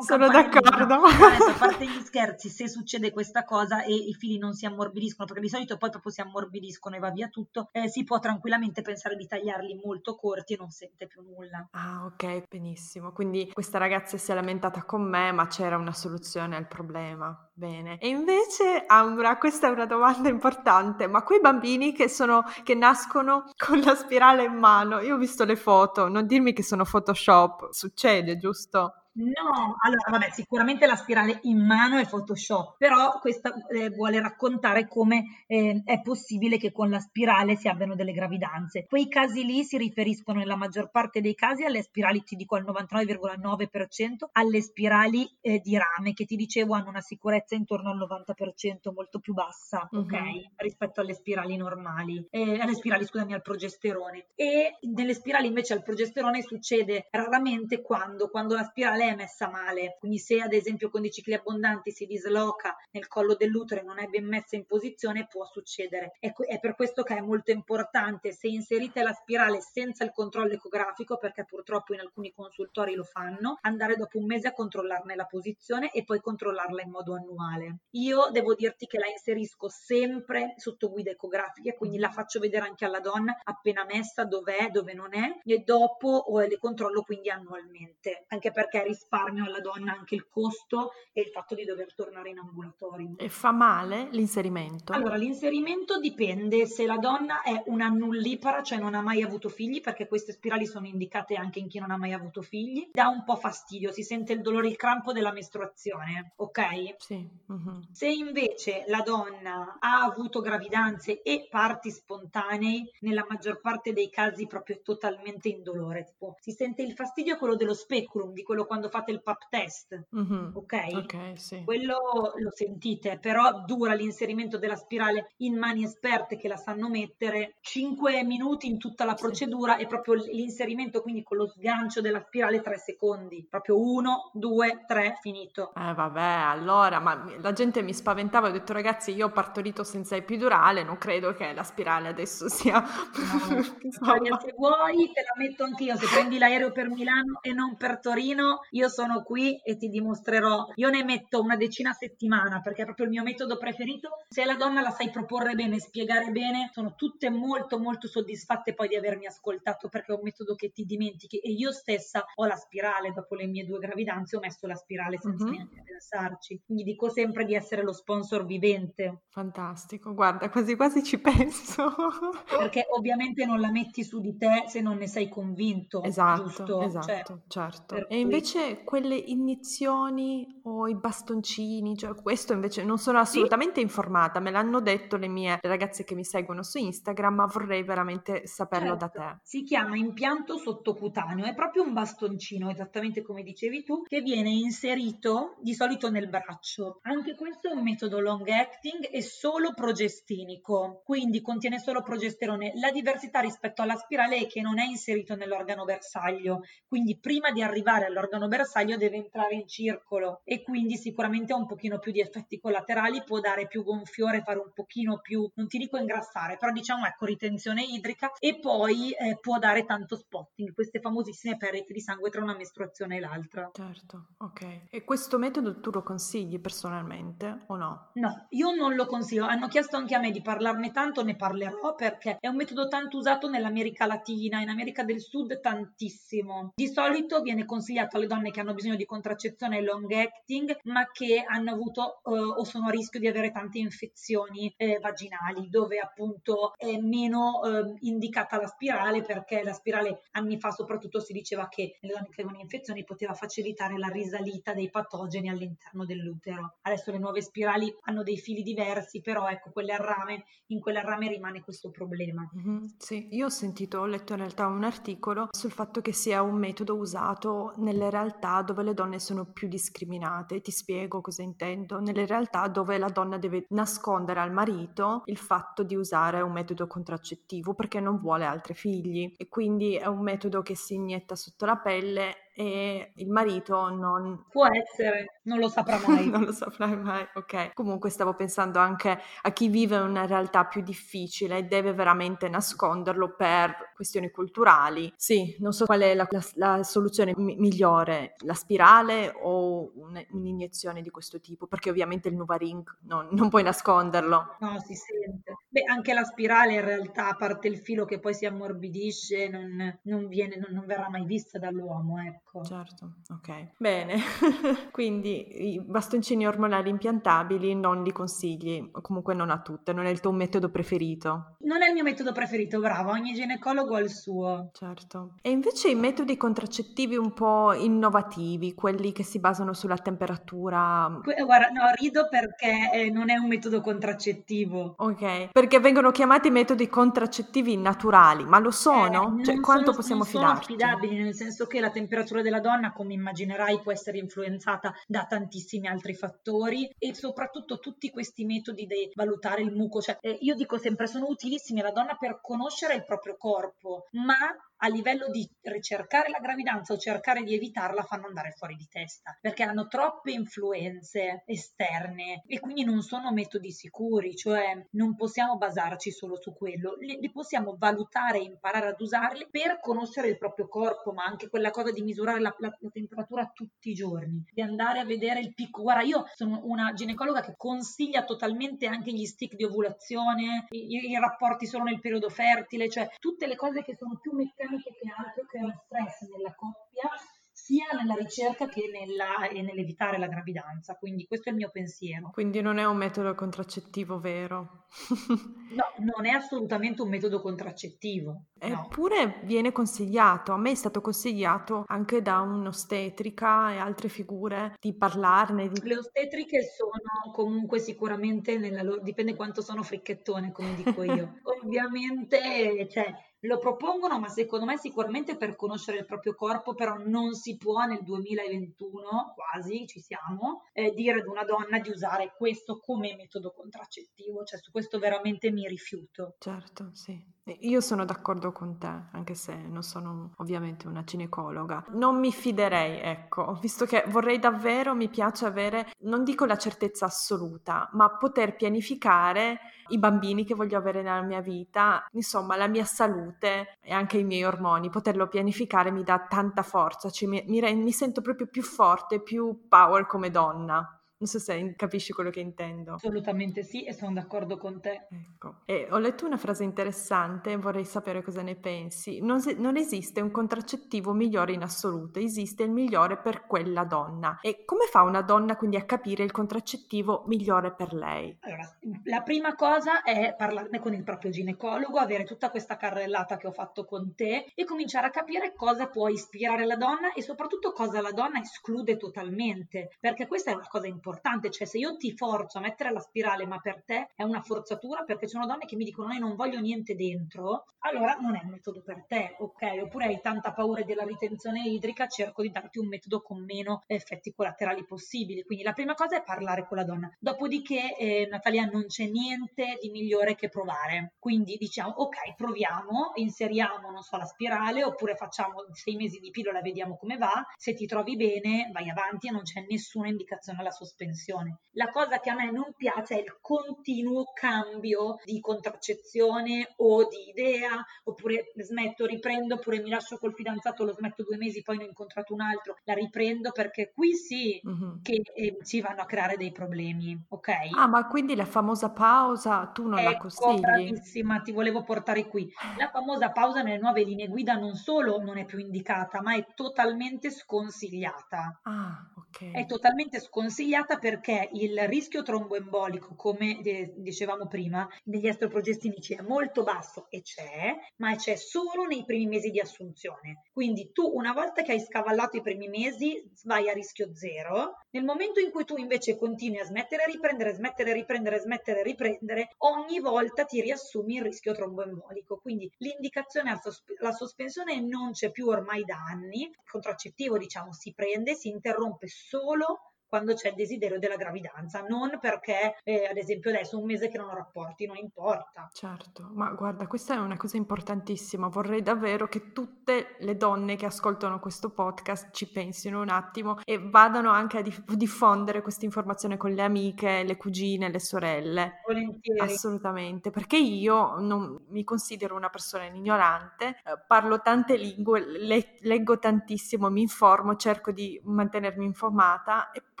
Sono 0.06 0.28
d'accordo. 0.28 0.94
a 1.04 1.54
parte 1.58 1.86
gli 1.86 2.02
scherzi, 2.02 2.48
se 2.48 2.68
succede 2.68 3.10
questa 3.10 3.44
cosa 3.44 3.82
e 3.82 3.94
i 3.94 4.14
fili 4.14 4.38
non 4.38 4.54
si 4.54 4.66
ammorbidiscono, 4.66 5.26
perché 5.26 5.42
di 5.42 5.48
solito 5.48 5.76
poi 5.76 5.90
proprio 5.90 6.12
si 6.12 6.20
ammorbidiscono 6.20 6.96
e 6.96 6.98
va 6.98 7.10
via 7.10 7.28
tutto, 7.28 7.68
eh, 7.72 7.88
si 7.88 8.04
può 8.04 8.18
tranquillamente 8.18 8.82
pensare 8.82 9.16
di 9.16 9.26
tagliarli 9.26 9.80
molto 9.84 10.14
corti 10.14 10.54
e 10.54 10.56
non 10.58 10.70
sente 10.70 11.06
più 11.06 11.22
nulla. 11.22 11.68
Ah, 11.72 12.04
ok, 12.04 12.44
benissimo. 12.48 13.12
Quindi 13.12 13.50
questa 13.52 13.78
ragazza 13.78 14.16
si 14.16 14.30
è 14.30 14.34
lamentata 14.34 14.84
con 14.84 15.02
me, 15.02 15.32
ma 15.32 15.46
c'era 15.46 15.76
una 15.76 15.92
soluzione 15.92 16.56
al 16.56 16.68
problema. 16.68 17.48
Bene. 17.54 17.98
E 17.98 18.08
invece, 18.08 18.84
Ambra, 18.86 19.36
questa 19.36 19.68
è 19.68 19.70
una 19.70 19.86
domanda 19.86 20.28
importante, 20.28 21.06
ma 21.06 21.22
quei 21.22 21.40
bambini 21.40 21.92
che 21.92 22.08
sono 22.08 22.44
che 22.62 22.74
nascono 22.74 23.50
con 23.56 23.80
la 23.80 23.94
spirale 23.94 24.44
in 24.44 24.54
mano, 24.54 25.00
io 25.00 25.14
ho 25.14 25.18
visto 25.18 25.44
le 25.44 25.56
foto, 25.56 26.08
non 26.08 26.26
dirmi 26.26 26.52
che 26.52 26.62
sono 26.62 26.84
Photoshop, 26.84 27.70
succede, 27.70 28.38
giusto? 28.38 28.94
No, 29.14 29.61
allora 29.80 30.10
vabbè, 30.10 30.30
sicuramente 30.30 30.86
la 30.86 30.96
spirale 30.96 31.38
in 31.42 31.64
mano 31.64 31.98
è 31.98 32.06
Photoshop, 32.06 32.76
però 32.78 33.18
questa 33.20 33.52
eh, 33.68 33.90
vuole 33.90 34.20
raccontare 34.20 34.88
come 34.88 35.44
eh, 35.46 35.82
è 35.84 36.00
possibile 36.02 36.58
che 36.58 36.72
con 36.72 36.90
la 36.90 37.00
spirale 37.00 37.56
si 37.56 37.68
abbiano 37.68 37.94
delle 37.94 38.12
gravidanze. 38.12 38.86
Quei 38.86 39.08
casi 39.08 39.44
lì 39.44 39.64
si 39.64 39.76
riferiscono 39.76 40.38
nella 40.38 40.56
maggior 40.56 40.90
parte 40.90 41.20
dei 41.20 41.34
casi 41.34 41.64
alle 41.64 41.82
spirali, 41.82 42.22
ti 42.22 42.36
dico 42.36 42.56
al 42.56 42.64
99,9%, 42.64 44.28
alle 44.32 44.60
spirali 44.60 45.28
eh, 45.40 45.60
di 45.60 45.76
rame 45.76 46.12
che 46.12 46.24
ti 46.24 46.36
dicevo 46.36 46.74
hanno 46.74 46.88
una 46.88 47.00
sicurezza 47.00 47.54
intorno 47.54 47.90
al 47.90 47.98
90%, 47.98 48.92
molto 48.92 49.18
più 49.18 49.32
bassa, 49.32 49.88
mm-hmm. 49.94 50.04
ok, 50.04 50.52
rispetto 50.56 51.00
alle 51.00 51.14
spirali 51.14 51.56
normali, 51.56 52.26
eh, 52.30 52.58
alle 52.58 52.74
spirali, 52.74 53.04
scusami, 53.04 53.34
al 53.34 53.42
progesterone. 53.42 54.26
E 54.34 54.78
nelle 54.80 55.14
spirali 55.14 55.46
invece 55.46 55.74
al 55.74 55.82
progesterone 55.82 56.42
succede 56.42 57.08
raramente 57.10 57.82
quando, 57.82 58.28
quando 58.28 58.54
la 58.54 58.64
spirale 58.64 59.08
è 59.08 59.14
messa 59.14 59.48
male, 59.52 59.96
quindi 59.98 60.18
se 60.18 60.40
ad 60.40 60.52
esempio 60.52 60.88
con 60.88 61.02
dei 61.02 61.10
cicli 61.10 61.34
abbondanti 61.34 61.92
si 61.92 62.06
disloca 62.06 62.74
nel 62.92 63.06
collo 63.06 63.34
dell'utero 63.34 63.82
e 63.82 63.84
non 63.84 63.98
è 63.98 64.06
ben 64.06 64.26
messa 64.26 64.56
in 64.56 64.64
posizione, 64.64 65.26
può 65.26 65.44
succedere. 65.44 66.16
È, 66.18 66.32
è 66.32 66.58
per 66.58 66.74
questo 66.74 67.02
che 67.02 67.16
è 67.16 67.20
molto 67.20 67.50
importante 67.50 68.32
se 68.32 68.48
inserite 68.48 69.02
la 69.02 69.12
spirale 69.12 69.60
senza 69.60 70.04
il 70.04 70.12
controllo 70.12 70.52
ecografico, 70.52 71.18
perché 71.18 71.44
purtroppo 71.44 71.92
in 71.92 72.00
alcuni 72.00 72.32
consultori 72.32 72.94
lo 72.94 73.04
fanno, 73.04 73.58
andare 73.60 73.96
dopo 73.96 74.18
un 74.18 74.24
mese 74.24 74.48
a 74.48 74.52
controllarne 74.52 75.14
la 75.14 75.26
posizione 75.26 75.90
e 75.92 76.04
poi 76.04 76.20
controllarla 76.20 76.82
in 76.82 76.90
modo 76.90 77.14
annuale. 77.14 77.80
Io 77.90 78.28
devo 78.30 78.54
dirti 78.54 78.86
che 78.86 78.98
la 78.98 79.08
inserisco 79.08 79.68
sempre 79.68 80.54
sotto 80.56 80.90
guida 80.90 81.10
ecografica, 81.10 81.74
quindi 81.74 81.98
la 81.98 82.10
faccio 82.10 82.40
vedere 82.40 82.66
anche 82.66 82.84
alla 82.84 83.00
donna 83.00 83.38
appena 83.44 83.84
messa 83.84 84.24
dov'è, 84.24 84.70
dove 84.70 84.94
non 84.94 85.14
è 85.14 85.40
e 85.44 85.58
dopo 85.58 86.24
le 86.38 86.58
controllo 86.58 87.02
quindi 87.02 87.30
annualmente, 87.30 88.24
anche 88.28 88.50
perché 88.50 88.82
risparmio 88.82 89.41
alla 89.46 89.60
donna 89.60 89.92
anche 89.92 90.14
il 90.14 90.28
costo 90.28 90.92
e 91.12 91.22
il 91.22 91.28
fatto 91.28 91.54
di 91.54 91.64
dover 91.64 91.94
tornare 91.94 92.30
in 92.30 92.38
ambulatorio. 92.38 93.14
E 93.16 93.28
fa 93.28 93.52
male 93.52 94.08
l'inserimento? 94.10 94.92
Allora, 94.92 95.16
l'inserimento 95.16 95.98
dipende 95.98 96.66
se 96.66 96.86
la 96.86 96.96
donna 96.96 97.42
è 97.42 97.62
una 97.66 97.88
nullipara, 97.88 98.62
cioè 98.62 98.78
non 98.78 98.94
ha 98.94 99.02
mai 99.02 99.22
avuto 99.22 99.48
figli, 99.48 99.80
perché 99.80 100.06
queste 100.06 100.32
spirali 100.32 100.66
sono 100.66 100.86
indicate 100.86 101.34
anche 101.34 101.58
in 101.58 101.68
chi 101.68 101.78
non 101.78 101.90
ha 101.90 101.96
mai 101.96 102.12
avuto 102.12 102.42
figli, 102.42 102.90
dà 102.92 103.08
un 103.08 103.24
po' 103.24 103.36
fastidio, 103.36 103.92
si 103.92 104.02
sente 104.02 104.32
il 104.32 104.40
dolore, 104.40 104.68
il 104.68 104.76
crampo 104.76 105.12
della 105.12 105.32
mestruazione, 105.32 106.32
ok? 106.36 106.94
Sì. 106.98 107.28
Uh-huh. 107.46 107.80
Se 107.90 108.08
invece 108.08 108.84
la 108.88 109.00
donna 109.00 109.76
ha 109.78 110.02
avuto 110.02 110.40
gravidanze 110.40 111.22
e 111.22 111.48
parti 111.50 111.90
spontanei, 111.90 112.90
nella 113.00 113.24
maggior 113.28 113.60
parte 113.60 113.92
dei 113.92 114.10
casi 114.10 114.46
proprio 114.46 114.80
totalmente 114.82 115.48
indolore, 115.48 116.04
tipo 116.04 116.36
si 116.40 116.52
sente 116.52 116.82
il 116.82 116.92
fastidio 116.94 117.38
quello 117.38 117.56
dello 117.56 117.74
speculum, 117.74 118.32
di 118.32 118.42
quello 118.42 118.64
quando 118.64 118.88
fate 118.88 119.10
il 119.10 119.21
pap 119.22 119.48
test, 119.48 120.06
uh-huh. 120.10 120.50
ok? 120.54 120.74
Ok, 120.94 121.16
sì. 121.36 121.62
Quello 121.64 122.32
lo 122.36 122.50
sentite, 122.52 123.18
però 123.18 123.62
dura 123.64 123.94
l'inserimento 123.94 124.58
della 124.58 124.76
spirale 124.76 125.32
in 125.38 125.56
mani 125.56 125.84
esperte 125.84 126.36
che 126.36 126.48
la 126.48 126.56
sanno 126.56 126.88
mettere 126.88 127.56
5 127.60 128.22
minuti 128.24 128.66
in 128.66 128.78
tutta 128.78 129.04
la 129.04 129.14
procedura 129.14 129.76
sì. 129.76 129.82
e 129.82 129.86
proprio 129.86 130.14
l'inserimento 130.14 131.02
quindi 131.02 131.22
con 131.22 131.36
lo 131.36 131.46
sgancio 131.46 132.00
della 132.00 132.20
spirale 132.20 132.60
3 132.60 132.78
secondi, 132.78 133.46
proprio 133.48 133.80
1, 133.80 134.30
2, 134.34 134.84
3, 134.86 135.18
finito. 135.20 135.72
Eh 135.74 135.94
vabbè, 135.94 136.20
allora, 136.20 137.00
ma 137.00 137.24
la 137.40 137.52
gente 137.52 137.82
mi 137.82 137.94
spaventava, 137.94 138.48
ho 138.48 138.52
detto 138.52 138.72
ragazzi 138.72 139.12
io 139.12 139.26
ho 139.26 139.30
partorito 139.30 139.84
senza 139.84 140.16
epidurale, 140.16 140.82
non 140.82 140.98
credo 140.98 141.32
che 141.34 141.52
la 141.52 141.62
spirale 141.62 142.08
adesso 142.08 142.48
sia... 142.48 142.80
No, 142.80 144.38
se 144.40 144.54
vuoi 144.56 145.10
te 145.12 145.22
la 145.22 145.34
metto 145.36 145.64
anch'io, 145.64 145.96
se 145.96 146.06
prendi 146.06 146.38
l'aereo 146.38 146.72
per 146.72 146.88
Milano 146.88 147.38
e 147.42 147.52
non 147.52 147.76
per 147.76 148.00
Torino, 148.00 148.60
io 148.70 148.88
sono 148.88 149.11
qui 149.20 149.60
e 149.62 149.76
ti 149.76 149.88
dimostrerò. 149.88 150.68
Io 150.76 150.88
ne 150.88 151.04
metto 151.04 151.42
una 151.42 151.56
decina 151.56 151.90
a 151.90 151.94
settimana 151.94 152.62
perché 152.62 152.82
è 152.82 152.84
proprio 152.86 153.04
il 153.04 153.12
mio 153.12 153.22
metodo 153.22 153.58
preferito. 153.58 154.08
Se 154.30 154.44
la 154.46 154.54
donna 154.54 154.80
la 154.80 154.90
sai 154.90 155.10
proporre 155.10 155.54
bene, 155.54 155.78
spiegare 155.78 156.30
bene, 156.30 156.70
sono 156.72 156.94
tutte 156.94 157.28
molto 157.28 157.78
molto 157.78 158.08
soddisfatte 158.08 158.72
poi 158.72 158.88
di 158.88 158.96
avermi 158.96 159.26
ascoltato 159.26 159.88
perché 159.88 160.12
è 160.12 160.16
un 160.16 160.22
metodo 160.22 160.54
che 160.54 160.70
ti 160.70 160.84
dimentichi 160.84 161.38
e 161.38 161.50
io 161.50 161.72
stessa 161.72 162.24
ho 162.34 162.46
la 162.46 162.56
spirale 162.56 163.12
dopo 163.12 163.34
le 163.34 163.46
mie 163.46 163.66
due 163.66 163.78
gravidanze, 163.78 164.36
ho 164.36 164.40
messo 164.40 164.66
la 164.66 164.74
spirale 164.74 165.18
senza 165.18 165.44
uh-huh. 165.44 165.50
neanche 165.50 165.82
pensarci. 165.84 166.62
Quindi 166.64 166.84
dico 166.84 167.10
sempre 167.10 167.44
di 167.44 167.54
essere 167.54 167.82
lo 167.82 167.92
sponsor 167.92 168.46
vivente. 168.46 169.24
Fantastico, 169.28 170.14
guarda, 170.14 170.48
quasi 170.48 170.76
quasi 170.76 171.02
ci 171.02 171.18
penso. 171.18 171.92
perché 172.58 172.86
ovviamente 172.90 173.44
non 173.44 173.60
la 173.60 173.70
metti 173.70 174.04
su 174.04 174.20
di 174.20 174.36
te 174.36 174.64
se 174.66 174.80
non 174.80 174.96
ne 174.96 175.08
sei 175.08 175.28
convinto. 175.28 176.02
Esatto, 176.02 176.42
giusto? 176.42 176.82
esatto, 176.82 177.06
cioè, 177.06 177.70
certo. 177.70 178.08
E 178.08 178.18
invece 178.18 178.82
cui... 178.84 179.00
quelle 179.02 179.16
iniezioni 179.16 180.60
o 180.62 180.86
i 180.86 180.94
bastoncini, 180.94 181.96
cioè 181.96 182.14
questo 182.14 182.52
invece 182.52 182.84
non 182.84 182.98
sono 182.98 183.18
assolutamente 183.18 183.80
sì. 183.80 183.80
informata, 183.80 184.38
me 184.38 184.52
l'hanno 184.52 184.80
detto 184.80 185.16
le 185.16 185.26
mie 185.26 185.58
le 185.60 185.68
ragazze 185.68 186.04
che 186.04 186.14
mi 186.14 186.24
seguono 186.24 186.62
su 186.62 186.78
Instagram, 186.78 187.34
ma 187.34 187.46
vorrei 187.46 187.82
veramente 187.82 188.46
saperlo 188.46 188.96
certo. 188.96 189.10
da 189.18 189.34
te. 189.34 189.38
Si 189.42 189.64
chiama 189.64 189.96
impianto 189.96 190.56
sottocutaneo, 190.56 191.46
è 191.46 191.54
proprio 191.54 191.82
un 191.82 191.92
bastoncino, 191.92 192.70
esattamente 192.70 193.22
come 193.22 193.42
dicevi 193.42 193.82
tu, 193.82 194.02
che 194.02 194.20
viene 194.20 194.50
inserito 194.50 195.56
di 195.60 195.74
solito 195.74 196.08
nel 196.08 196.28
braccio. 196.28 197.00
Anche 197.02 197.34
questo 197.34 197.68
è 197.68 197.72
un 197.72 197.82
metodo 197.82 198.20
long 198.20 198.48
acting 198.48 199.08
e 199.10 199.20
solo 199.20 199.74
progestinico, 199.74 201.02
quindi 201.04 201.40
contiene 201.40 201.80
solo 201.80 202.02
progesterone. 202.02 202.74
La 202.76 202.92
diversità 202.92 203.40
rispetto 203.40 203.82
alla 203.82 203.96
spirale 203.96 204.36
è 204.36 204.46
che 204.46 204.60
non 204.60 204.78
è 204.78 204.84
inserito 204.84 205.34
nell'organo 205.34 205.84
bersaglio, 205.84 206.60
quindi 206.86 207.18
prima 207.18 207.50
di 207.50 207.62
arrivare 207.62 208.06
all'organo 208.06 208.46
bersaglio 208.46 208.90
deve 208.96 209.16
entrare 209.16 209.54
in 209.54 209.66
circolo 209.66 210.40
e 210.44 210.62
quindi 210.62 210.96
sicuramente 210.96 211.52
ha 211.52 211.56
un 211.56 211.66
pochino 211.66 211.98
più 211.98 212.12
di 212.12 212.20
effetti 212.20 212.58
collaterali, 212.58 213.22
può 213.24 213.40
dare 213.40 213.66
più 213.66 213.82
gonfiore, 213.82 214.42
fare 214.42 214.58
un 214.58 214.72
pochino 214.74 215.20
più, 215.20 215.48
non 215.54 215.68
ti 215.68 215.78
dico 215.78 215.96
ingrassare, 215.96 216.56
però 216.56 216.72
diciamo 216.72 217.06
ecco 217.06 217.24
ritenzione 217.24 217.82
idrica 217.82 218.32
e 218.38 218.58
poi 218.58 219.12
eh, 219.12 219.38
può 219.40 219.58
dare 219.58 219.84
tanto 219.84 220.16
spotting, 220.16 220.72
queste 220.74 221.00
famosissime 221.00 221.56
perdite 221.56 221.92
di 221.92 222.00
sangue 222.00 222.30
tra 222.30 222.42
una 222.42 222.56
mestruazione 222.56 223.16
e 223.16 223.20
l'altra. 223.20 223.70
Certo, 223.72 224.28
ok. 224.38 224.82
E 224.90 225.04
questo 225.04 225.38
metodo 225.38 225.80
tu 225.80 225.90
lo 225.90 226.02
consigli 226.02 226.60
personalmente 226.60 227.64
o 227.66 227.76
no? 227.76 228.10
No, 228.14 228.46
io 228.50 228.74
non 228.74 228.94
lo 228.94 229.06
consiglio. 229.06 229.44
Hanno 229.44 229.68
chiesto 229.68 229.96
anche 229.96 230.14
a 230.14 230.18
me 230.18 230.30
di 230.30 230.42
parlarne 230.42 230.90
tanto, 230.90 231.22
ne 231.22 231.36
parlerò 231.36 231.94
perché 231.94 232.36
è 232.40 232.48
un 232.48 232.56
metodo 232.56 232.88
tanto 232.88 233.18
usato 233.18 233.48
nell'America 233.48 234.06
Latina, 234.06 234.60
in 234.60 234.68
America 234.68 235.02
del 235.04 235.20
Sud 235.20 235.60
tantissimo. 235.60 236.72
Di 236.74 236.88
solito 236.88 237.42
viene 237.42 237.64
consigliato 237.64 238.16
alle 238.16 238.26
donne 238.26 238.50
che 238.50 238.60
hanno 238.60 238.74
bisogno 238.74 238.81
di 238.90 239.04
contraccezione 239.04 239.82
long 239.82 240.10
acting, 240.12 240.78
ma 240.84 241.10
che 241.10 241.44
hanno 241.46 241.72
avuto 241.72 242.20
eh, 242.24 242.30
o 242.32 242.64
sono 242.64 242.88
a 242.88 242.90
rischio 242.90 243.20
di 243.20 243.28
avere 243.28 243.50
tante 243.50 243.78
infezioni 243.78 244.72
eh, 244.76 244.98
vaginali, 245.00 245.68
dove 245.68 245.98
appunto 245.98 246.72
è 246.76 246.98
meno 246.98 247.62
eh, 247.64 247.94
indicata 248.00 248.60
la 248.60 248.66
spirale 248.66 249.22
perché 249.22 249.62
la 249.62 249.72
spirale 249.72 250.22
anni 250.32 250.58
fa 250.58 250.70
soprattutto 250.70 251.20
si 251.20 251.32
diceva 251.32 251.68
che 251.68 251.98
nelle 252.00 252.14
donne 252.14 252.28
che 252.30 252.40
avevano 252.40 252.62
infezioni 252.62 253.04
poteva 253.04 253.34
facilitare 253.34 253.98
la 253.98 254.08
risalita 254.08 254.72
dei 254.72 254.90
patogeni 254.90 255.48
all'interno 255.48 256.04
dell'utero. 256.04 256.78
Adesso 256.82 257.10
le 257.10 257.18
nuove 257.18 257.42
spirali 257.42 257.94
hanno 258.02 258.22
dei 258.22 258.38
fili 258.38 258.62
diversi, 258.62 259.20
però 259.20 259.48
ecco, 259.48 259.70
quelle 259.70 259.92
a 259.92 259.98
rame, 259.98 260.44
in 260.66 260.80
quelle 260.80 261.00
a 261.00 261.02
rame 261.02 261.28
rimane 261.28 261.62
questo 261.62 261.90
problema. 261.90 262.48
Mm-hmm, 262.56 262.84
sì, 262.98 263.28
io 263.30 263.46
ho 263.46 263.50
sentito, 263.50 263.98
ho 263.98 264.06
letto 264.06 264.32
in 264.32 264.38
realtà 264.38 264.66
un 264.66 264.84
articolo 264.84 265.48
sul 265.50 265.70
fatto 265.70 266.00
che 266.00 266.12
sia 266.12 266.42
un 266.42 266.56
metodo 266.56 266.96
usato 266.96 267.74
nelle 267.76 268.10
realtà 268.10 268.62
dove 268.62 268.71
le 268.80 268.94
donne 268.94 269.18
sono 269.18 269.44
più 269.44 269.68
discriminate. 269.68 270.62
Ti 270.62 270.70
spiego 270.70 271.20
cosa 271.20 271.42
intendo. 271.42 272.00
Nelle 272.00 272.24
realtà 272.24 272.66
dove 272.68 272.96
la 272.96 273.08
donna 273.08 273.36
deve 273.36 273.66
nascondere 273.70 274.40
al 274.40 274.52
marito 274.52 275.22
il 275.26 275.36
fatto 275.36 275.82
di 275.82 275.94
usare 275.94 276.40
un 276.40 276.52
metodo 276.52 276.86
contraccettivo 276.86 277.74
perché 277.74 278.00
non 278.00 278.18
vuole 278.18 278.46
altri 278.46 278.72
figli 278.72 279.34
e 279.36 279.48
quindi 279.48 279.96
è 279.96 280.06
un 280.06 280.22
metodo 280.22 280.62
che 280.62 280.74
si 280.74 280.94
inietta 280.94 281.36
sotto 281.36 281.66
la 281.66 281.76
pelle 281.76 282.50
e 282.54 283.12
il 283.16 283.30
marito 283.30 283.88
non... 283.88 284.46
Può 284.50 284.66
essere, 284.66 285.40
non 285.44 285.58
lo 285.58 285.68
saprà 285.68 285.98
mai. 286.06 286.28
non 286.28 286.44
lo 286.44 286.52
saprai 286.52 286.96
mai, 286.96 287.26
ok. 287.34 287.72
Comunque 287.72 288.10
stavo 288.10 288.34
pensando 288.34 288.78
anche 288.78 289.18
a 289.42 289.50
chi 289.52 289.68
vive 289.68 289.96
una 289.98 290.26
realtà 290.26 290.66
più 290.66 290.82
difficile 290.82 291.58
e 291.58 291.64
deve 291.64 291.92
veramente 291.92 292.48
nasconderlo 292.48 293.34
per 293.34 293.92
questioni 293.94 294.30
culturali. 294.30 295.12
Sì, 295.16 295.56
non 295.60 295.72
so 295.72 295.86
qual 295.86 296.00
è 296.00 296.14
la, 296.14 296.26
la, 296.30 296.42
la 296.54 296.82
soluzione 296.82 297.32
mi- 297.36 297.56
migliore, 297.56 298.34
la 298.40 298.54
spirale 298.54 299.32
o 299.42 299.90
un, 299.94 300.22
un'iniezione 300.30 301.00
di 301.00 301.10
questo 301.10 301.40
tipo, 301.40 301.66
perché 301.66 301.90
ovviamente 301.90 302.28
il 302.28 302.36
Nuvaring 302.36 302.98
non, 303.02 303.28
non 303.30 303.48
puoi 303.48 303.62
nasconderlo. 303.62 304.56
No, 304.60 304.78
si 304.80 304.94
sente. 304.94 305.56
Beh, 305.68 305.84
anche 305.84 306.12
la 306.12 306.24
spirale 306.24 306.74
in 306.74 306.84
realtà, 306.84 307.28
a 307.28 307.36
parte 307.36 307.68
il 307.68 307.78
filo 307.78 308.04
che 308.04 308.18
poi 308.18 308.34
si 308.34 308.44
ammorbidisce, 308.44 309.48
non, 309.48 309.98
non, 310.02 310.28
viene, 310.28 310.56
non, 310.56 310.72
non 310.72 310.84
verrà 310.84 311.08
mai 311.08 311.24
vista 311.24 311.58
dall'uomo, 311.58 312.18
ecco 312.18 312.41
ecco. 312.52 312.64
Certo, 312.64 313.12
ok. 313.30 313.68
Bene, 313.78 314.16
quindi 314.92 315.72
i 315.72 315.80
bastoncini 315.80 316.46
ormonali 316.46 316.90
impiantabili 316.90 317.74
non 317.74 318.02
li 318.02 318.12
consigli, 318.12 318.90
o 318.92 319.00
comunque 319.00 319.34
non 319.34 319.50
a 319.50 319.60
tutte, 319.60 319.92
non 319.92 320.04
è 320.04 320.10
il 320.10 320.20
tuo 320.20 320.32
metodo 320.32 320.70
preferito? 320.70 321.56
No, 321.60 321.72
non 321.72 321.82
è 321.82 321.88
il 321.88 321.94
mio 321.94 322.02
metodo 322.02 322.32
preferito, 322.32 322.78
bravo, 322.80 323.10
ogni 323.10 323.32
ginecologo 323.32 323.94
ha 323.94 324.00
il 324.00 324.10
suo. 324.10 324.70
Certo. 324.72 325.34
E 325.40 325.50
invece 325.50 325.88
i 325.88 325.94
metodi 325.94 326.36
contraccettivi 326.36 327.16
un 327.16 327.32
po' 327.32 327.72
innovativi, 327.72 328.74
quelli 328.74 329.12
che 329.12 329.22
si 329.22 329.38
basano 329.38 329.72
sulla 329.72 329.96
temperatura. 329.96 331.20
Guarda, 331.22 331.68
no, 331.68 331.90
rido 331.94 332.28
perché 332.28 332.90
eh, 332.92 333.10
non 333.10 333.30
è 333.30 333.36
un 333.36 333.48
metodo 333.48 333.80
contraccettivo. 333.80 334.94
Ok, 334.98 335.48
perché 335.52 335.80
vengono 335.80 336.10
chiamati 336.10 336.50
metodi 336.50 336.88
contraccettivi 336.88 337.76
naturali, 337.76 338.44
ma 338.44 338.58
lo 338.58 338.70
sono? 338.70 339.38
Eh, 339.38 339.44
cioè, 339.44 339.60
quanto 339.60 339.86
sono, 339.86 339.96
possiamo 339.96 340.22
non 340.22 340.30
fidarci? 340.30 340.76
Sono 340.76 340.92
affidabili, 340.92 341.22
nel 341.22 341.34
senso 341.34 341.66
che 341.66 341.80
la 341.80 341.90
temperatura 341.90 342.41
della 342.42 342.60
donna, 342.60 342.92
come 342.92 343.14
immaginerai, 343.14 343.80
può 343.80 343.92
essere 343.92 344.18
influenzata 344.18 344.92
da 345.06 345.24
tantissimi 345.24 345.86
altri 345.86 346.14
fattori 346.14 346.90
e 346.98 347.14
soprattutto 347.14 347.78
tutti 347.78 348.10
questi 348.10 348.44
metodi 348.44 348.86
di 348.86 349.10
valutare 349.14 349.62
il 349.62 349.72
muco, 349.72 350.00
cioè 350.00 350.18
eh, 350.20 350.38
io 350.40 350.54
dico 350.54 350.78
sempre 350.78 351.06
sono 351.06 351.26
utilissimi 351.28 351.80
alla 351.80 351.92
donna 351.92 352.16
per 352.16 352.40
conoscere 352.40 352.94
il 352.94 353.04
proprio 353.04 353.36
corpo, 353.36 354.06
ma 354.12 354.36
a 354.84 354.88
livello 354.88 355.28
di 355.30 355.48
ricercare 355.62 356.28
la 356.28 356.40
gravidanza 356.40 356.92
o 356.92 356.98
cercare 356.98 357.42
di 357.42 357.54
evitarla 357.54 358.02
fanno 358.02 358.26
andare 358.26 358.52
fuori 358.56 358.74
di 358.74 358.88
testa 358.90 359.36
perché 359.40 359.62
hanno 359.62 359.86
troppe 359.86 360.32
influenze 360.32 361.42
esterne 361.46 362.42
e 362.46 362.58
quindi 362.58 362.84
non 362.84 363.02
sono 363.02 363.32
metodi 363.32 363.70
sicuri, 363.70 364.34
cioè 364.34 364.86
non 364.92 365.14
possiamo 365.14 365.56
basarci 365.56 366.10
solo 366.10 366.36
su 366.40 366.52
quello, 366.54 366.96
li, 366.98 367.18
li 367.20 367.30
possiamo 367.30 367.76
valutare 367.78 368.38
e 368.38 368.44
imparare 368.44 368.88
ad 368.88 369.00
usarli 369.00 369.46
per 369.50 369.78
conoscere 369.80 370.28
il 370.28 370.38
proprio 370.38 370.66
corpo, 370.66 371.12
ma 371.12 371.24
anche 371.24 371.48
quella 371.48 371.70
cosa 371.70 371.92
di 371.92 372.02
misurare 372.02 372.40
la, 372.40 372.54
la, 372.58 372.76
la 372.78 372.90
temperatura 372.90 373.50
tutti 373.54 373.90
i 373.90 373.94
giorni, 373.94 374.44
di 374.52 374.62
andare 374.62 374.98
a 374.98 375.04
vedere 375.04 375.40
il 375.40 375.54
picco. 375.54 375.82
Guarda, 375.82 376.02
io 376.02 376.24
sono 376.34 376.60
una 376.64 376.92
ginecologa 376.92 377.40
che 377.40 377.54
consiglia 377.56 378.24
totalmente 378.24 378.86
anche 378.86 379.12
gli 379.12 379.24
stick 379.24 379.54
di 379.54 379.64
ovulazione, 379.64 380.66
i, 380.70 381.10
i 381.10 381.18
rapporti 381.18 381.66
solo 381.66 381.84
nel 381.84 382.00
periodo 382.00 382.28
fertile, 382.28 382.88
cioè 382.88 383.08
tutte 383.20 383.46
le 383.46 383.54
cose 383.54 383.82
che 383.82 383.94
sono 383.94 384.18
più 384.20 384.32
meccaniche 384.32 384.71
dinamiche 384.72 384.90
che 384.92 385.08
altro 385.14 385.44
creano 385.46 385.74
stress 385.84 386.28
nella 386.30 386.54
coppia 386.54 387.10
sia 387.54 387.86
nella 387.96 388.14
ricerca 388.14 388.66
che 388.66 388.90
nella, 388.90 389.48
e 389.48 389.62
nell'evitare 389.62 390.18
la 390.18 390.26
gravidanza. 390.26 390.96
Quindi 390.96 391.26
questo 391.26 391.48
è 391.48 391.52
il 391.52 391.58
mio 391.58 391.70
pensiero. 391.70 392.30
Quindi 392.32 392.60
non 392.60 392.78
è 392.78 392.84
un 392.84 392.96
metodo 392.96 393.34
contraccettivo 393.34 394.18
vero? 394.18 394.86
no, 395.76 395.84
non 395.98 396.26
è 396.26 396.30
assolutamente 396.30 397.02
un 397.02 397.10
metodo 397.10 397.40
contraccettivo. 397.40 398.46
Eppure 398.58 399.24
no. 399.24 399.34
viene 399.44 399.70
consigliato, 399.70 400.52
a 400.52 400.58
me 400.58 400.70
è 400.72 400.74
stato 400.74 401.00
consigliato 401.00 401.84
anche 401.86 402.20
da 402.22 402.40
un'ostetrica 402.40 403.72
e 403.72 403.76
altre 403.76 404.08
figure 404.08 404.74
di 404.80 404.94
parlarne. 404.94 405.68
Di... 405.68 405.82
Le 405.82 405.98
ostetriche 405.98 406.62
sono 406.62 407.32
comunque 407.32 407.78
sicuramente 407.78 408.58
nella 408.58 408.82
loro, 408.82 409.02
dipende 409.02 409.36
quanto 409.36 409.60
sono 409.60 409.82
fricchettone, 409.82 410.50
come 410.52 410.74
dico 410.74 411.02
io. 411.02 411.40
Ovviamente, 411.62 412.88
cioè, 412.90 413.14
lo 413.42 413.58
propongono, 413.58 414.18
ma 414.18 414.28
secondo 414.28 414.64
me 414.64 414.76
sicuramente 414.76 415.36
per 415.36 415.56
conoscere 415.56 415.98
il 415.98 416.04
proprio 416.04 416.34
corpo, 416.34 416.74
però 416.74 416.96
non 416.96 417.34
si 417.34 417.56
può 417.56 417.84
nel 417.84 418.02
2021, 418.02 419.34
quasi 419.34 419.86
ci 419.86 420.00
siamo, 420.00 420.62
eh, 420.72 420.92
dire 420.92 421.20
ad 421.20 421.26
una 421.26 421.44
donna 421.44 421.78
di 421.78 421.90
usare 421.90 422.34
questo 422.36 422.78
come 422.78 423.14
metodo 423.16 423.52
contraccettivo, 423.52 424.44
cioè 424.44 424.60
su 424.60 424.70
questo 424.70 424.98
veramente 424.98 425.50
mi 425.50 425.66
rifiuto. 425.66 426.36
Certo, 426.38 426.90
sì. 426.92 427.20
Io 427.62 427.80
sono 427.80 428.04
d'accordo 428.04 428.52
con 428.52 428.78
te, 428.78 429.06
anche 429.10 429.34
se 429.34 429.52
non 429.56 429.82
sono 429.82 430.30
ovviamente 430.36 430.86
una 430.86 431.02
ginecologa. 431.02 431.84
Non 431.88 432.20
mi 432.20 432.30
fiderei, 432.30 433.00
ecco, 433.00 433.58
visto 433.60 433.84
che 433.84 434.04
vorrei 434.06 434.38
davvero, 434.38 434.94
mi 434.94 435.08
piace 435.08 435.44
avere, 435.44 435.90
non 436.02 436.22
dico 436.22 436.44
la 436.44 436.56
certezza 436.56 437.06
assoluta, 437.06 437.88
ma 437.94 438.16
poter 438.16 438.54
pianificare 438.54 439.58
i 439.88 439.98
bambini 439.98 440.44
che 440.44 440.54
voglio 440.54 440.78
avere 440.78 441.02
nella 441.02 441.22
mia 441.22 441.40
vita, 441.40 442.06
insomma 442.12 442.54
la 442.54 442.68
mia 442.68 442.84
salute 442.84 443.76
e 443.80 443.92
anche 443.92 444.18
i 444.18 444.24
miei 444.24 444.44
ormoni, 444.44 444.88
poterlo 444.88 445.26
pianificare 445.26 445.90
mi 445.90 446.04
dà 446.04 446.24
tanta 446.28 446.62
forza, 446.62 447.10
cioè 447.10 447.28
mi, 447.28 447.44
mi, 447.48 447.74
mi 447.74 447.92
sento 447.92 448.20
proprio 448.20 448.46
più 448.46 448.62
forte, 448.62 449.20
più 449.20 449.66
power 449.68 450.06
come 450.06 450.30
donna. 450.30 451.01
Non 451.22 451.30
so 451.30 451.38
se 451.38 451.74
capisci 451.76 452.12
quello 452.12 452.30
che 452.30 452.40
intendo. 452.40 452.94
Assolutamente 452.94 453.62
sì 453.62 453.84
e 453.84 453.92
sono 453.92 454.12
d'accordo 454.12 454.58
con 454.58 454.80
te. 454.80 455.06
Ecco. 455.08 455.58
E 455.66 455.86
ho 455.88 455.98
letto 455.98 456.26
una 456.26 456.36
frase 456.36 456.64
interessante 456.64 457.56
vorrei 457.56 457.84
sapere 457.84 458.24
cosa 458.24 458.42
ne 458.42 458.56
pensi. 458.56 459.20
Non, 459.20 459.40
se, 459.40 459.52
non, 459.52 459.76
esiste 459.76 460.20
un 460.20 460.32
contraccettivo 460.32 461.12
migliore 461.12 461.52
in 461.52 461.62
assoluto, 461.62 462.18
esiste 462.18 462.64
il 462.64 462.72
migliore 462.72 463.18
per 463.18 463.46
quella 463.46 463.84
donna. 463.84 464.40
E 464.42 464.64
come 464.64 464.86
fa 464.86 465.02
una 465.02 465.22
donna 465.22 465.54
quindi 465.54 465.76
a 465.76 465.84
capire 465.84 466.24
il 466.24 466.32
contraccettivo 466.32 467.22
migliore 467.28 467.72
per 467.72 467.94
lei? 467.94 468.36
Allora, 468.40 468.68
la 469.04 469.22
prima 469.22 469.54
cosa 469.54 470.02
è 470.02 470.34
parlarne 470.36 470.80
con 470.80 470.92
il 470.92 471.04
proprio 471.04 471.30
ginecologo, 471.30 471.98
avere 471.98 472.24
tutta 472.24 472.50
questa 472.50 472.76
carrellata 472.76 473.36
che 473.36 473.46
ho 473.46 473.52
fatto 473.52 473.84
con 473.84 474.16
te 474.16 474.50
e 474.56 474.64
cominciare 474.64 475.06
a 475.06 475.10
capire 475.10 475.54
cosa 475.54 475.86
può 475.86 476.08
ispirare 476.08 476.66
la 476.66 476.74
donna 476.74 477.12
e 477.12 477.22
soprattutto 477.22 477.70
cosa 477.70 478.00
la 478.00 478.10
donna 478.10 478.40
esclude 478.40 478.96
totalmente, 478.96 479.96
perché 480.00 480.26
questa 480.26 480.50
è 480.50 480.54
una 480.54 480.66
cosa 480.68 480.88
importante 480.88 481.10
importante, 481.12 481.50
cioè 481.50 481.66
se 481.66 481.78
io 481.78 481.96
ti 481.96 482.16
forzo 482.16 482.58
a 482.58 482.62
mettere 482.62 482.90
la 482.90 483.00
spirale 483.00 483.44
ma 483.46 483.58
per 483.58 483.82
te 483.84 484.08
è 484.16 484.22
una 484.22 484.40
forzatura 484.40 485.02
perché 485.02 485.26
ci 485.26 485.34
sono 485.34 485.46
donne 485.46 485.66
che 485.66 485.76
mi 485.76 485.84
dicono 485.84 486.12
io 486.12 486.20
non 486.20 486.34
voglio 486.34 486.58
niente 486.58 486.94
dentro, 486.94 487.66
allora 487.80 488.14
non 488.14 488.34
è 488.36 488.40
il 488.42 488.48
metodo 488.48 488.80
per 488.80 489.04
te, 489.06 489.36
ok? 489.38 489.82
Oppure 489.82 490.06
hai 490.06 490.20
tanta 490.20 490.52
paura 490.52 490.82
della 490.82 491.04
ritenzione 491.04 491.62
idrica, 491.62 492.06
cerco 492.06 492.42
di 492.42 492.50
darti 492.50 492.78
un 492.78 492.86
metodo 492.86 493.20
con 493.20 493.44
meno 493.44 493.82
effetti 493.86 494.32
collaterali 494.32 494.84
possibili. 494.84 495.42
Quindi 495.42 495.64
la 495.64 495.72
prima 495.72 495.94
cosa 495.94 496.16
è 496.16 496.22
parlare 496.22 496.64
con 496.66 496.76
la 496.76 496.84
donna. 496.84 497.14
Dopodiché, 497.18 497.96
eh, 497.96 498.28
Natalia, 498.30 498.64
non 498.66 498.86
c'è 498.86 499.06
niente 499.06 499.78
di 499.80 499.90
migliore 499.90 500.36
che 500.36 500.48
provare. 500.48 501.14
Quindi 501.18 501.56
diciamo, 501.56 501.92
ok, 501.96 502.34
proviamo, 502.36 503.12
inseriamo, 503.16 503.90
non 503.90 504.02
so, 504.02 504.16
la 504.16 504.26
spirale 504.26 504.84
oppure 504.84 505.16
facciamo 505.16 505.64
sei 505.72 505.96
mesi 505.96 506.20
di 506.20 506.30
pillola 506.30 506.60
vediamo 506.60 506.96
come 506.96 507.16
va. 507.16 507.44
Se 507.56 507.74
ti 507.74 507.86
trovi 507.86 508.14
bene, 508.14 508.70
vai 508.72 508.88
avanti 508.88 509.26
e 509.26 509.32
non 509.32 509.42
c'è 509.42 509.66
nessuna 509.68 510.06
indicazione 510.06 510.60
alla 510.60 510.70
sospensione 510.70 511.01
sospensione. 511.02 511.58
La 511.74 511.90
cosa 511.90 512.20
che 512.20 512.28
a 512.28 512.34
me 512.34 512.50
non 512.50 512.74
piace 512.76 513.14
è 513.14 513.22
il 513.22 513.38
continuo 513.40 514.26
cambio 514.34 515.16
di 515.24 515.40
contraccezione 515.40 516.74
o 516.76 517.08
di 517.08 517.30
idea, 517.30 517.82
oppure 518.04 518.52
smetto, 518.56 519.06
riprendo, 519.06 519.54
oppure 519.54 519.80
mi 519.80 519.88
lascio 519.88 520.18
col 520.18 520.34
fidanzato, 520.34 520.84
lo 520.84 520.92
smetto 520.92 521.22
due 521.22 521.38
mesi, 521.38 521.62
poi 521.62 521.78
ne 521.78 521.84
ho 521.84 521.86
incontrato 521.86 522.34
un 522.34 522.42
altro, 522.42 522.76
la 522.84 522.92
riprendo 522.92 523.52
perché 523.52 523.90
qui 523.94 524.12
sì 524.12 524.60
mm-hmm. 524.66 525.02
che 525.02 525.22
eh, 525.34 525.56
ci 525.64 525.80
vanno 525.80 526.02
a 526.02 526.06
creare 526.06 526.36
dei 526.36 526.52
problemi, 526.52 527.18
ok? 527.30 527.48
Ah, 527.74 527.88
ma 527.88 528.06
quindi 528.06 528.36
la 528.36 528.44
famosa 528.44 528.90
pausa 528.90 529.66
tu 529.68 529.88
non 529.88 529.98
ecco, 529.98 530.10
la 530.10 530.18
consigli? 530.18 530.60
bravissima, 530.60 531.40
ti 531.40 531.52
volevo 531.52 531.82
portare 531.84 532.28
qui. 532.28 532.52
La 532.76 532.90
famosa 532.90 533.30
pausa 533.30 533.62
nelle 533.62 533.78
nuove 533.78 534.04
linee 534.04 534.28
guida 534.28 534.56
non 534.56 534.74
solo 534.74 535.22
non 535.22 535.38
è 535.38 535.46
più 535.46 535.58
indicata, 535.58 536.20
ma 536.20 536.34
è 536.34 536.44
totalmente 536.54 537.30
sconsigliata. 537.30 538.60
Ah, 538.64 539.10
ok. 539.16 539.52
È 539.52 539.64
totalmente 539.64 540.20
sconsigliata 540.20 540.80
sbagliata 540.82 540.98
perché 540.98 541.48
il 541.52 541.78
rischio 541.86 542.22
tromboembolico, 542.22 543.14
come 543.14 543.60
dicevamo 543.94 544.46
prima, 544.46 544.88
degli 545.02 545.26
estroprogestinici 545.26 546.14
è 546.14 546.20
molto 546.22 546.62
basso 546.62 547.06
e 547.08 547.22
c'è, 547.22 547.74
ma 547.96 548.14
c'è 548.16 548.36
solo 548.36 548.84
nei 548.84 549.04
primi 549.04 549.26
mesi 549.26 549.50
di 549.50 549.60
assunzione. 549.60 550.42
Quindi 550.52 550.90
tu 550.92 551.10
una 551.14 551.32
volta 551.32 551.62
che 551.62 551.72
hai 551.72 551.80
scavallato 551.80 552.36
i 552.36 552.42
primi 552.42 552.68
mesi 552.68 553.22
vai 553.44 553.68
a 553.68 553.72
rischio 553.72 554.14
zero. 554.14 554.78
Nel 554.90 555.04
momento 555.04 555.40
in 555.40 555.50
cui 555.50 555.64
tu 555.64 555.76
invece 555.76 556.16
continui 556.16 556.58
a 556.58 556.64
smettere, 556.64 557.06
riprendere, 557.06 557.54
smettere, 557.54 557.92
riprendere, 557.92 558.40
smettere, 558.40 558.82
riprendere, 558.82 559.48
ogni 559.58 560.00
volta 560.00 560.44
ti 560.44 560.60
riassumi 560.60 561.16
il 561.16 561.22
rischio 561.22 561.54
tromboembolico. 561.54 562.38
Quindi 562.38 562.70
l'indicazione 562.78 563.50
alla 563.50 564.12
sospensione 564.12 564.80
non 564.80 565.12
c'è 565.12 565.30
più 565.30 565.46
ormai 565.46 565.84
da 565.84 565.96
anni. 565.96 566.42
Il 566.42 566.70
contraccettivo, 566.70 567.38
diciamo, 567.38 567.72
si 567.72 567.92
prende, 567.94 568.34
si 568.34 568.48
interrompe 568.48 569.06
solo 569.08 569.91
quando 570.12 570.34
c'è 570.34 570.48
il 570.48 570.56
desiderio 570.56 570.98
della 570.98 571.16
gravidanza, 571.16 571.80
non 571.88 572.18
perché 572.20 572.76
eh, 572.84 573.06
ad 573.06 573.16
esempio 573.16 573.48
adesso 573.48 573.78
un 573.78 573.86
mese 573.86 574.10
che 574.10 574.18
non 574.18 574.28
ho 574.28 574.34
rapporti, 574.34 574.84
non 574.84 574.98
importa. 574.98 575.70
Certo, 575.72 576.28
ma 576.34 576.50
guarda, 576.50 576.86
questa 576.86 577.14
è 577.14 577.16
una 577.16 577.38
cosa 577.38 577.56
importantissima, 577.56 578.48
vorrei 578.48 578.82
davvero 578.82 579.26
che 579.26 579.52
tutte 579.52 580.16
le 580.18 580.36
donne 580.36 580.76
che 580.76 580.84
ascoltano 580.84 581.40
questo 581.40 581.70
podcast 581.70 582.28
ci 582.34 582.46
pensino 582.46 583.00
un 583.00 583.08
attimo 583.08 583.60
e 583.64 583.78
vadano 583.78 584.30
anche 584.30 584.58
a 584.58 584.60
dif- 584.60 584.92
diffondere 584.92 585.62
questa 585.62 585.86
informazione 585.86 586.36
con 586.36 586.52
le 586.52 586.62
amiche, 586.62 587.22
le 587.22 587.38
cugine, 587.38 587.88
le 587.88 587.98
sorelle. 587.98 588.82
Volentieri. 588.86 589.40
Assolutamente, 589.40 590.28
perché 590.28 590.58
io 590.58 591.18
non 591.20 591.58
mi 591.68 591.84
considero 591.84 592.36
una 592.36 592.50
persona 592.50 592.84
ignorante, 592.84 593.80
eh, 593.82 593.98
parlo 594.06 594.42
tante 594.42 594.76
lingue, 594.76 595.26
le- 595.26 595.78
leggo 595.80 596.18
tantissimo, 596.18 596.90
mi 596.90 597.00
informo, 597.00 597.56
cerco 597.56 597.92
di 597.92 598.20
mantenermi 598.22 598.84
informata, 598.84 599.70
eppure 599.72 600.00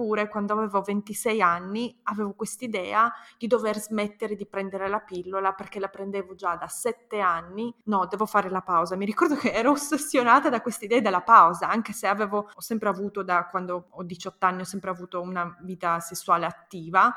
Eppure 0.00 0.28
quando 0.28 0.54
avevo 0.54 0.80
26 0.80 1.42
anni 1.42 1.94
avevo 2.04 2.32
quest'idea 2.32 3.12
di 3.36 3.46
dover 3.46 3.78
smettere 3.78 4.34
di 4.34 4.46
prendere 4.46 4.88
la 4.88 5.00
pillola 5.00 5.52
perché 5.52 5.78
la 5.78 5.88
prendevo 5.88 6.34
già 6.34 6.56
da 6.56 6.68
7 6.68 7.20
anni. 7.20 7.70
No, 7.84 8.06
devo 8.06 8.24
fare 8.24 8.48
la 8.48 8.62
pausa. 8.62 8.96
Mi 8.96 9.04
ricordo 9.04 9.36
che 9.36 9.52
ero 9.52 9.72
ossessionata 9.72 10.48
da 10.48 10.62
quest'idea 10.62 11.00
della 11.00 11.20
pausa, 11.20 11.68
anche 11.68 11.92
se 11.92 12.06
avevo, 12.06 12.48
ho 12.50 12.60
sempre 12.62 12.88
avuto 12.88 13.22
da 13.22 13.46
quando 13.48 13.88
ho 13.90 14.02
18 14.02 14.46
anni, 14.46 14.62
ho 14.62 14.64
sempre 14.64 14.88
avuto 14.88 15.20
una 15.20 15.54
vita 15.60 16.00
sessuale 16.00 16.46
attiva 16.46 17.14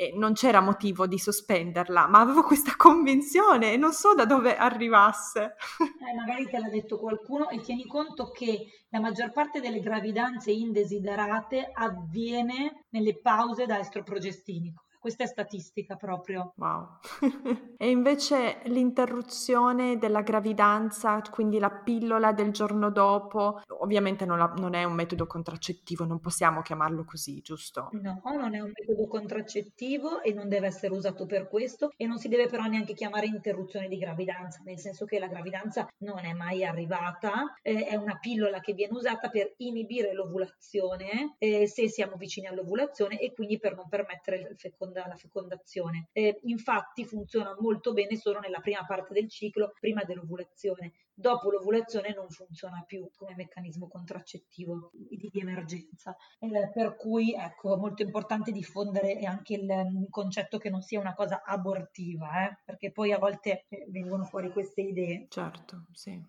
e 0.00 0.12
non 0.14 0.32
c'era 0.32 0.62
motivo 0.62 1.06
di 1.06 1.18
sospenderla, 1.18 2.06
ma 2.06 2.20
avevo 2.20 2.42
questa 2.42 2.72
convinzione 2.74 3.74
e 3.74 3.76
non 3.76 3.92
so 3.92 4.14
da 4.14 4.24
dove 4.24 4.56
arrivasse. 4.56 5.56
Eh, 6.00 6.14
magari 6.14 6.48
te 6.48 6.58
l'ha 6.58 6.70
detto 6.70 6.98
qualcuno 6.98 7.50
e 7.50 7.60
tieni 7.60 7.86
conto 7.86 8.30
che 8.30 8.66
la 8.88 9.00
maggior 9.00 9.32
parte 9.32 9.60
delle 9.60 9.80
gravidanze 9.80 10.50
indesiderate 10.50 11.70
avviene 11.72 12.86
nelle 12.90 13.18
pause 13.18 13.66
da 13.66 13.78
estroprogestinico 13.78 14.84
questa 15.00 15.24
è 15.24 15.26
statistica 15.26 15.96
proprio. 15.96 16.52
Wow. 16.56 16.98
e 17.78 17.88
invece 17.88 18.60
l'interruzione 18.64 19.96
della 19.96 20.20
gravidanza, 20.20 21.20
quindi 21.30 21.58
la 21.58 21.70
pillola 21.70 22.32
del 22.32 22.52
giorno 22.52 22.90
dopo, 22.90 23.62
ovviamente 23.80 24.26
non, 24.26 24.38
la, 24.38 24.52
non, 24.58 24.74
è 24.74 24.84
un 24.84 24.92
metodo 24.92 25.26
contraccettivo, 25.26 26.04
non 26.04 26.20
possiamo 26.20 26.60
chiamarlo 26.60 27.04
così, 27.04 27.40
giusto? 27.40 27.88
No, 27.92 28.20
non 28.24 28.54
è 28.54 28.60
un 28.60 28.72
metodo 28.74 29.08
contraccettivo 29.08 30.20
e 30.20 30.34
non 30.34 30.48
deve 30.48 30.66
essere 30.66 30.94
usato 30.94 31.24
per 31.24 31.48
questo 31.48 31.92
e 31.96 32.06
non 32.06 32.18
si 32.18 32.28
deve 32.28 32.46
però 32.46 32.64
neanche 32.64 32.92
chiamare 32.92 33.24
interruzione 33.24 33.88
di 33.88 33.96
gravidanza, 33.96 34.60
nel 34.64 34.78
senso 34.78 35.06
che 35.06 35.18
la 35.18 35.28
gravidanza 35.28 35.88
non 36.00 36.18
è 36.18 36.34
mai 36.34 36.62
arrivata, 36.62 37.54
eh, 37.62 37.86
è 37.86 37.96
una 37.96 38.18
pillola 38.18 38.60
che 38.60 38.74
viene 38.74 38.92
usata 38.92 39.30
per 39.30 39.54
inibire 39.58 40.12
l'ovulazione 40.12 41.36
eh, 41.38 41.66
se 41.66 41.88
siamo 41.88 42.16
vicini 42.16 42.48
all'ovulazione 42.48 43.18
e 43.18 43.32
quindi 43.32 43.58
per 43.58 43.74
non 43.74 43.88
permettere 43.88 44.36
il 44.36 44.56
fecondazione 44.58 44.88
feconda, 44.90 45.06
la 45.06 45.16
fecondazione. 45.16 46.08
Eh, 46.12 46.40
infatti 46.44 47.04
funziona 47.04 47.56
molto 47.58 47.92
bene 47.92 48.16
solo 48.16 48.40
nella 48.40 48.60
prima 48.60 48.84
parte 48.84 49.14
del 49.14 49.28
ciclo, 49.28 49.72
prima 49.78 50.02
dell'ovulazione. 50.02 50.92
Dopo 51.20 51.50
l'ovulazione 51.50 52.14
non 52.14 52.28
funziona 52.30 52.82
più 52.86 53.10
come 53.16 53.34
meccanismo 53.34 53.88
contraccettivo 53.88 54.90
di, 54.92 55.28
di 55.30 55.40
emergenza. 55.40 56.16
Eh, 56.38 56.70
per 56.72 56.96
cui 56.96 57.34
ecco, 57.34 57.76
molto 57.76 58.02
importante 58.02 58.52
diffondere 58.52 59.18
anche 59.20 59.54
il, 59.54 59.64
il, 59.64 60.06
concetto 60.08 60.58
che 60.58 60.70
non 60.70 60.82
sia 60.82 60.98
una 60.98 61.14
cosa 61.14 61.42
abortiva, 61.44 62.48
eh, 62.48 62.58
perché 62.64 62.90
poi 62.90 63.12
a 63.12 63.18
volte 63.18 63.66
eh, 63.68 63.86
vengono 63.90 64.24
fuori 64.24 64.50
queste 64.50 64.80
idee. 64.80 65.26
Certo, 65.28 65.84
sì. 65.92 66.20